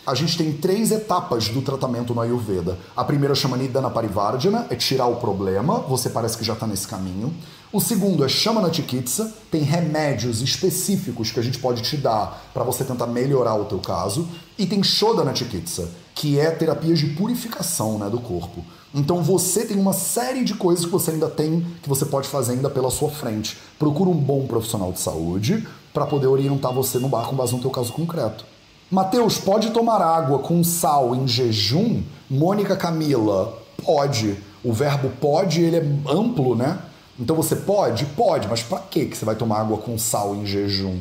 [0.06, 2.78] a gente tem três etapas do tratamento no Ayurveda.
[2.96, 6.88] A primeira chama Nidana Parivardhana, é tirar o problema, você parece que já está nesse
[6.88, 7.34] caminho.
[7.74, 12.64] O segundo é Shamana Chikitsa, tem remédios específicos que a gente pode te dar para
[12.64, 14.28] você tentar melhorar o teu caso.
[14.60, 18.64] E tem Shodana Chikitsa, que é terapias de purificação né, do corpo.
[18.94, 22.52] Então você tem uma série de coisas que você ainda tem, que você pode fazer
[22.52, 23.58] ainda pela sua frente.
[23.80, 27.60] Procura um bom profissional de saúde para poder orientar você no bar com base no
[27.60, 28.46] teu caso concreto.
[28.92, 32.04] Mateus, pode tomar água com sal em jejum?
[32.30, 34.38] Mônica Camila, pode.
[34.64, 36.78] O verbo pode, ele é amplo, né?
[37.20, 38.06] Então você pode?
[38.06, 41.00] Pode, mas para que você vai tomar água com sal em jejum?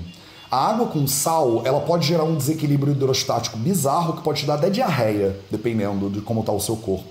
[0.51, 4.57] A água com sal, ela pode gerar um desequilíbrio hidrostático bizarro que pode te dar
[4.57, 7.09] até diarreia, dependendo de como está o seu corpo.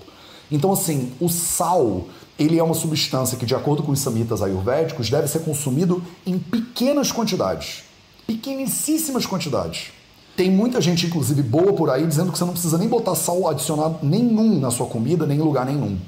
[0.48, 2.04] Então, assim, o sal,
[2.38, 6.38] ele é uma substância que, de acordo com os samitas ayurvédicos, deve ser consumido em
[6.38, 7.82] pequenas quantidades.
[8.28, 9.90] Pequeníssimas quantidades.
[10.36, 13.48] Tem muita gente, inclusive, boa por aí, dizendo que você não precisa nem botar sal
[13.48, 15.98] adicionado nenhum na sua comida, nem em lugar nenhum.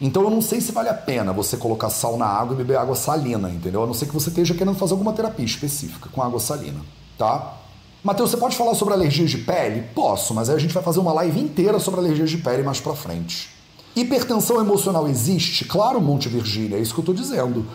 [0.00, 2.76] Então eu não sei se vale a pena você colocar sal na água e beber
[2.76, 3.82] água salina, entendeu?
[3.82, 6.80] A não ser que você esteja querendo fazer alguma terapia específica com água salina,
[7.16, 7.56] tá?
[8.02, 9.82] Matheus, você pode falar sobre alergias de pele?
[9.94, 12.80] Posso, mas aí a gente vai fazer uma live inteira sobre alergias de pele mais
[12.80, 13.50] pra frente.
[13.96, 15.64] Hipertensão emocional existe?
[15.64, 17.66] Claro, Monte Virgínia, é isso que eu estou dizendo.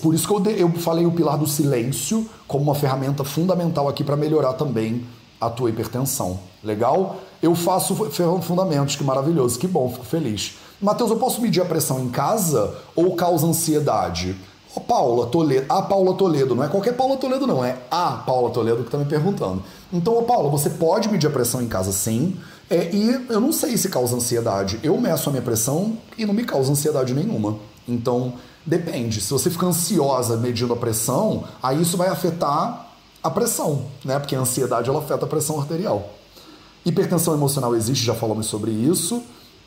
[0.00, 4.04] Por isso que eu, eu falei o pilar do silêncio como uma ferramenta fundamental aqui
[4.04, 5.04] para melhorar também
[5.40, 6.38] a tua hipertensão.
[6.62, 7.16] Legal?
[7.42, 7.96] Eu faço
[8.40, 10.54] fundamentos, que maravilhoso, que bom, fico feliz.
[10.82, 14.36] Matheus, eu posso medir a pressão em casa ou causa ansiedade?
[14.74, 18.50] Ô, Paula Toledo, a Paula Toledo, não é qualquer Paula Toledo, não, é a Paula
[18.50, 19.62] Toledo que está me perguntando.
[19.92, 22.36] Então, ô, Paula, você pode medir a pressão em casa sim,
[22.68, 24.80] é, e eu não sei se causa ansiedade.
[24.82, 27.58] Eu meço a minha pressão e não me causa ansiedade nenhuma.
[27.86, 28.32] Então,
[28.66, 29.20] depende.
[29.20, 32.88] Se você fica ansiosa medindo a pressão, aí isso vai afetar
[33.22, 34.18] a pressão, né?
[34.18, 36.10] Porque a ansiedade ela afeta a pressão arterial.
[36.84, 39.22] Hipertensão emocional existe, já falamos sobre isso.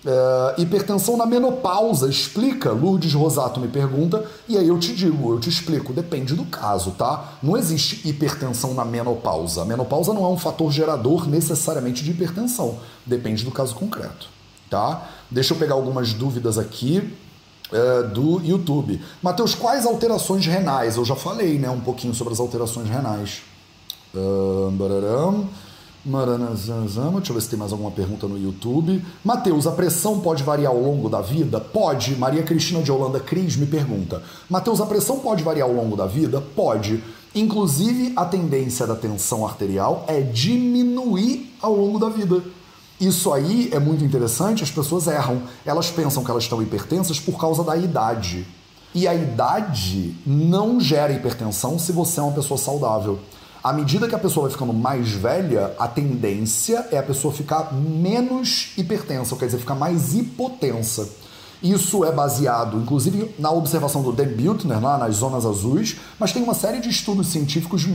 [0.08, 2.72] É, hipertensão na menopausa, explica?
[2.72, 6.92] Lourdes Rosato me pergunta, e aí eu te digo, eu te explico, depende do caso,
[6.92, 7.34] tá?
[7.42, 9.64] Não existe hipertensão na menopausa.
[9.64, 14.28] A menopausa não é um fator gerador necessariamente de hipertensão, depende do caso concreto,
[14.70, 15.10] tá?
[15.32, 17.12] Deixa eu pegar algumas dúvidas aqui.
[17.72, 19.02] É, do YouTube.
[19.24, 20.98] Mateus, quais alterações renais?
[20.98, 23.42] Eu já falei né, um pouquinho sobre as alterações renais.
[24.14, 24.72] Uh,
[26.06, 29.04] Deixa eu ver se tem mais alguma pergunta no YouTube.
[29.24, 31.60] Mateus, a pressão pode variar ao longo da vida?
[31.60, 32.16] Pode.
[32.16, 34.22] Maria Cristina de Holanda Cris me pergunta.
[34.48, 36.40] Mateus, a pressão pode variar ao longo da vida?
[36.56, 37.04] Pode.
[37.34, 42.44] Inclusive, a tendência da tensão arterial é diminuir ao longo da vida.
[43.02, 45.42] Isso aí é muito interessante, as pessoas erram.
[45.66, 48.46] Elas pensam que elas estão hipertensas por causa da idade.
[48.94, 53.20] E a idade não gera hipertensão se você é uma pessoa saudável.
[53.66, 57.74] À medida que a pessoa vai ficando mais velha, a tendência é a pessoa ficar
[57.74, 61.10] menos hipertensa, quer dizer, ficar mais hipotensa.
[61.64, 66.44] Isso é baseado, inclusive, na observação do Dan Buettner, lá nas zonas azuis, mas tem
[66.44, 67.88] uma série de estudos científicos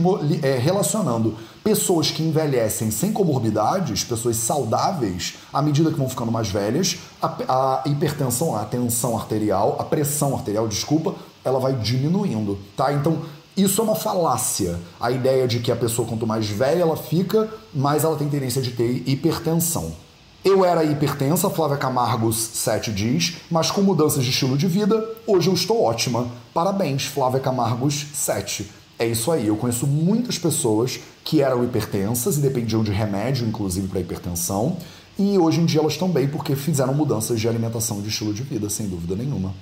[0.43, 6.49] é, relacionando pessoas que envelhecem sem comorbidades, pessoas saudáveis, à medida que vão ficando mais
[6.49, 11.15] velhas, a, a hipertensão, a tensão arterial, a pressão arterial, desculpa,
[11.45, 12.91] ela vai diminuindo, tá?
[12.91, 13.19] Então,
[13.61, 14.79] isso é uma falácia.
[14.99, 18.61] A ideia de que a pessoa, quanto mais velha ela fica, mais ela tem tendência
[18.61, 19.91] de ter hipertensão.
[20.43, 25.49] Eu era hipertensa, Flávia Camargos 7 diz, mas com mudanças de estilo de vida, hoje
[25.49, 26.27] eu estou ótima.
[26.51, 28.71] Parabéns, Flávia Camargos 7.
[28.97, 33.87] É isso aí, eu conheço muitas pessoas que eram hipertensas e dependiam de remédio, inclusive
[33.87, 34.77] para hipertensão,
[35.17, 38.33] e hoje em dia elas estão bem porque fizeram mudanças de alimentação e de estilo
[38.33, 39.53] de vida, sem dúvida nenhuma.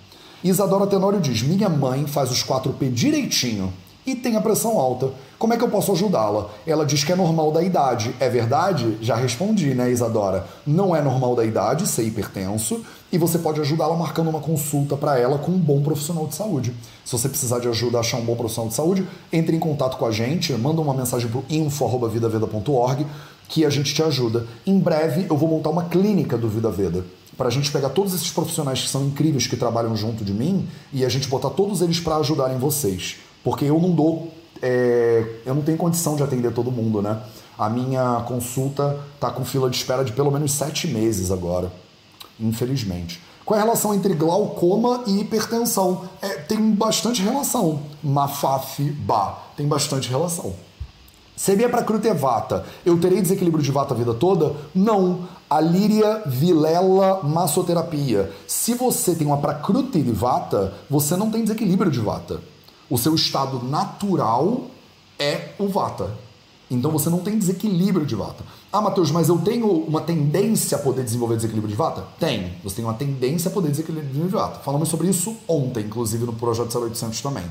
[0.42, 3.74] Isadora Tenório diz: Minha mãe faz os 4P direitinho
[4.10, 5.12] e tem a pressão alta.
[5.38, 6.50] Como é que eu posso ajudá-la?
[6.66, 8.14] Ela diz que é normal da idade.
[8.20, 8.98] É verdade?
[9.02, 10.48] Já respondi, né, Isadora?
[10.66, 15.20] Não é normal da idade ser hipertenso e você pode ajudá-la marcando uma consulta para
[15.20, 16.74] ela com um bom profissional de saúde.
[17.06, 19.98] Se você precisar de ajuda a achar um bom profissional de saúde, entre em contato
[19.98, 23.06] com a gente, manda uma mensagem para info@vidaveda.org
[23.48, 24.48] que a gente te ajuda.
[24.66, 27.06] Em breve eu vou montar uma clínica do Vida Veda
[27.38, 30.68] para a gente pegar todos esses profissionais que são incríveis que trabalham junto de mim
[30.92, 33.16] e a gente botar todos eles para ajudarem vocês.
[33.44, 34.32] Porque eu não dou,
[34.62, 37.22] é, eu não tenho condição de atender todo mundo, né?
[37.58, 41.72] A minha consulta tá com fila de espera de pelo menos sete meses agora,
[42.40, 43.22] infelizmente.
[43.44, 46.04] Qual é a relação entre glaucoma e hipertensão?
[46.22, 47.82] É, tem bastante relação.
[48.04, 50.54] Mafaf, ba, tem bastante relação.
[51.36, 54.56] Seria para Crutevata, eu terei desequilíbrio de vata a vida toda?
[54.76, 55.28] Não.
[55.50, 58.30] A líria vilela massoterapia.
[58.46, 62.42] Se você tem uma Prakriti de vata, você não tem desequilíbrio de vata.
[62.90, 64.66] O seu estado natural
[65.18, 66.10] é o vata.
[66.72, 68.44] Então você não tem desequilíbrio de vata.
[68.72, 72.04] Ah, Matheus, mas eu tenho uma tendência a poder desenvolver desequilíbrio de vata?
[72.20, 72.54] Tem.
[72.64, 74.60] Você tem uma tendência a poder desequilíbrio de vata.
[74.60, 77.44] Falamos sobre isso ontem, inclusive no projeto 0800 também.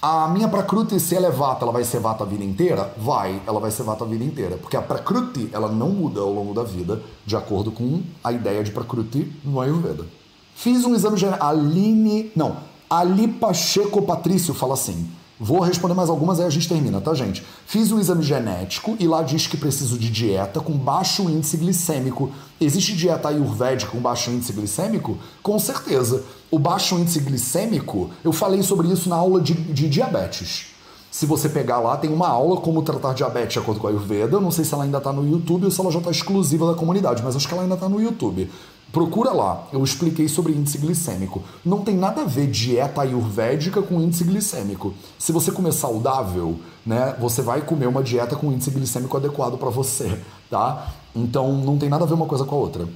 [0.00, 2.94] A minha Prakruti, se ela é vata, ela vai ser vata a vida inteira?
[2.96, 4.56] Vai, ela vai ser vata a vida inteira.
[4.56, 8.62] Porque a Prakruti, ela não muda ao longo da vida, de acordo com a ideia
[8.62, 10.06] de Prakruti no Ayurveda.
[10.54, 11.38] Fiz um exame geral.
[11.40, 12.30] Aline.
[12.36, 12.58] Não,
[12.88, 15.08] Ali Pacheco Patrício fala assim.
[15.40, 17.44] Vou responder mais algumas aí a gente termina, tá, gente?
[17.64, 22.32] Fiz um exame genético e lá diz que preciso de dieta com baixo índice glicêmico.
[22.60, 25.16] Existe dieta ayurvédica com baixo índice glicêmico?
[25.40, 26.24] Com certeza.
[26.50, 30.74] O baixo índice glicêmico, eu falei sobre isso na aula de, de diabetes.
[31.10, 34.40] Se você pegar lá, tem uma aula como tratar diabetes de acordo com a Ayurveda.
[34.40, 36.74] Não sei se ela ainda está no YouTube ou se ela já está exclusiva da
[36.74, 38.50] comunidade, mas acho que ela ainda está no YouTube.
[38.90, 41.42] Procura lá, eu expliquei sobre índice glicêmico.
[41.62, 44.94] Não tem nada a ver dieta ayurvédica com índice glicêmico.
[45.18, 49.68] Se você comer saudável, né, você vai comer uma dieta com índice glicêmico adequado para
[49.68, 50.18] você,
[50.50, 50.90] tá?
[51.14, 52.88] Então não tem nada a ver uma coisa com a outra.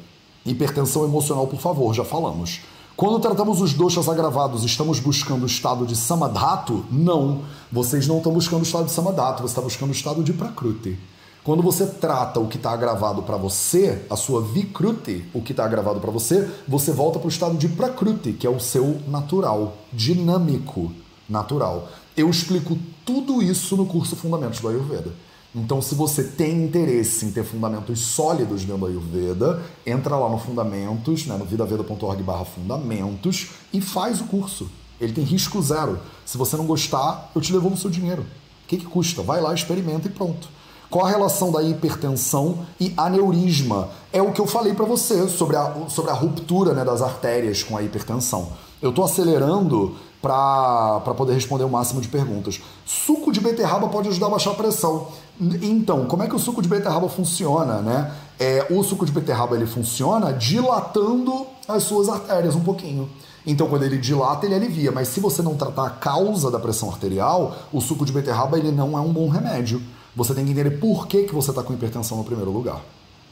[0.46, 2.62] Hipertensão emocional, por favor, já falamos.
[2.96, 6.84] Quando tratamos os doxas agravados, estamos buscando o estado de samadhato?
[6.90, 7.42] Não.
[7.70, 10.98] Vocês não estão buscando o estado de samadhato, você está buscando o estado de prakruti.
[11.44, 15.64] Quando você trata o que está agravado para você, a sua vikruti, o que está
[15.64, 19.76] agravado para você, você volta para o estado de prakruti, que é o seu natural,
[19.92, 20.92] dinâmico,
[21.28, 21.88] natural.
[22.16, 25.12] Eu explico tudo isso no curso Fundamentos do Ayurveda.
[25.52, 30.38] Então, se você tem interesse em ter fundamentos sólidos dentro do Ayurveda, entra lá no
[30.38, 34.70] Fundamentos, né, no vidaveda.org barra fundamentos e faz o curso.
[35.00, 35.98] Ele tem risco zero.
[36.24, 38.22] Se você não gostar, eu te devolvo o seu dinheiro.
[38.22, 39.22] O que, que custa?
[39.22, 40.48] Vai lá, experimenta e pronto.
[40.92, 43.88] Qual a relação da hipertensão e aneurisma?
[44.12, 47.62] É o que eu falei para você sobre a, sobre a ruptura né, das artérias
[47.62, 48.48] com a hipertensão.
[48.82, 52.60] Eu estou acelerando para poder responder o máximo de perguntas.
[52.84, 55.06] Suco de beterraba pode ajudar a baixar a pressão.
[55.62, 58.12] Então, como é que o suco de beterraba funciona, né?
[58.38, 63.08] É, o suco de beterraba ele funciona dilatando as suas artérias um pouquinho.
[63.46, 64.92] Então, quando ele dilata, ele alivia.
[64.92, 68.70] Mas se você não tratar a causa da pressão arterial, o suco de beterraba ele
[68.70, 69.80] não é um bom remédio.
[70.14, 72.82] Você tem que entender por que, que você está com hipertensão no primeiro lugar.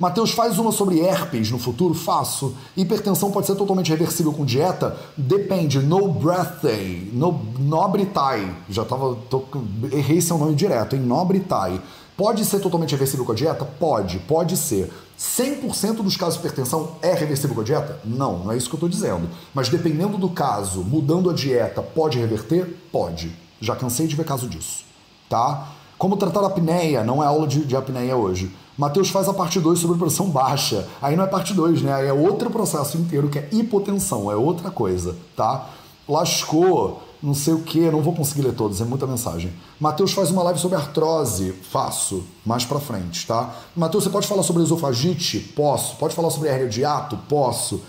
[0.01, 1.93] Mateus, faz uma sobre herpes no futuro?
[1.93, 2.55] Faço.
[2.74, 4.97] Hipertensão pode ser totalmente reversível com dieta?
[5.15, 5.78] Depende.
[5.78, 7.11] No birthday.
[7.12, 8.51] No Nobritai.
[8.66, 9.15] Já tava.
[9.28, 9.44] Tô,
[9.93, 11.82] errei seu nome direto, em Nobritai.
[12.16, 13.65] Pode ser totalmente reversível com a dieta?
[13.65, 14.90] Pode, pode ser.
[15.19, 18.01] 100% dos casos de hipertensão é reversível com a dieta?
[18.02, 19.28] Não, não é isso que eu estou dizendo.
[19.55, 22.74] Mas dependendo do caso, mudando a dieta, pode reverter?
[22.90, 23.36] Pode.
[23.61, 24.85] Já cansei de ver caso disso.
[25.28, 25.73] Tá?
[26.01, 28.51] Como tratar a apneia, não é aula de, de apneia hoje.
[28.78, 30.89] Mateus faz a parte 2 sobre pressão baixa.
[31.02, 31.93] Aí não é parte 2, né?
[31.93, 35.68] Aí é outro processo inteiro que é hipotensão, é outra coisa, tá?
[36.09, 37.02] Lascou.
[37.22, 39.52] não sei o que, não vou conseguir ler todos, é muita mensagem.
[39.78, 43.55] Matheus faz uma live sobre artrose, faço, mais pra frente, tá?
[43.77, 45.39] Matheus, você pode falar sobre esofagite?
[45.55, 45.97] Posso.
[45.97, 47.18] Pode falar sobre hernia de ato?
[47.28, 47.82] Posso.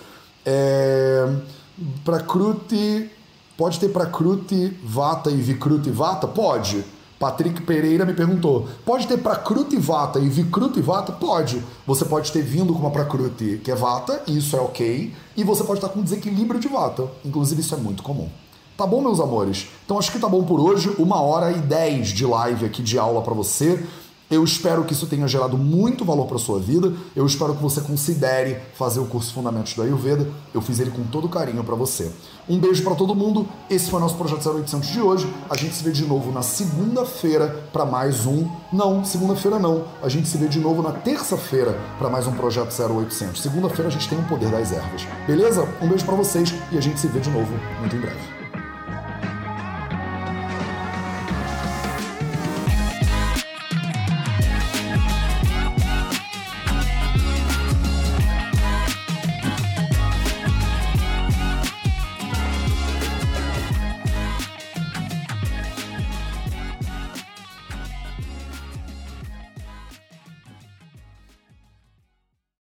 [0.45, 1.33] É...
[2.27, 3.09] Crute,
[3.57, 6.27] pode ter Crute, vata e vicrute vata?
[6.27, 6.83] Pode.
[7.22, 11.11] Patrick Pereira me perguntou: pode ter Prakriti Vata e Vikruti Vata?
[11.11, 11.64] Pode.
[11.85, 15.43] Você pode ter vindo com uma Prakriti que é Vata, e isso é ok, e
[15.43, 17.07] você pode estar com desequilíbrio de Vata.
[17.23, 18.27] Inclusive, isso é muito comum.
[18.76, 19.68] Tá bom, meus amores?
[19.85, 20.89] Então acho que tá bom por hoje.
[20.98, 23.85] Uma hora e dez de live aqui de aula para você.
[24.31, 26.93] Eu espero que isso tenha gerado muito valor para sua vida.
[27.13, 30.25] Eu espero que você considere fazer o curso Fundamentos da Ayurveda.
[30.53, 32.09] Eu fiz ele com todo carinho para você.
[32.47, 33.45] Um beijo para todo mundo.
[33.69, 35.27] Esse foi o nosso projeto 0800 de hoje.
[35.49, 38.47] A gente se vê de novo na segunda-feira para mais um.
[38.71, 39.83] Não, segunda-feira não.
[40.01, 43.41] A gente se vê de novo na terça-feira para mais um projeto 0800.
[43.41, 45.05] Segunda-feira a gente tem o poder das ervas.
[45.27, 45.67] Beleza?
[45.81, 47.51] Um beijo para vocês e a gente se vê de novo
[47.81, 48.40] muito em breve.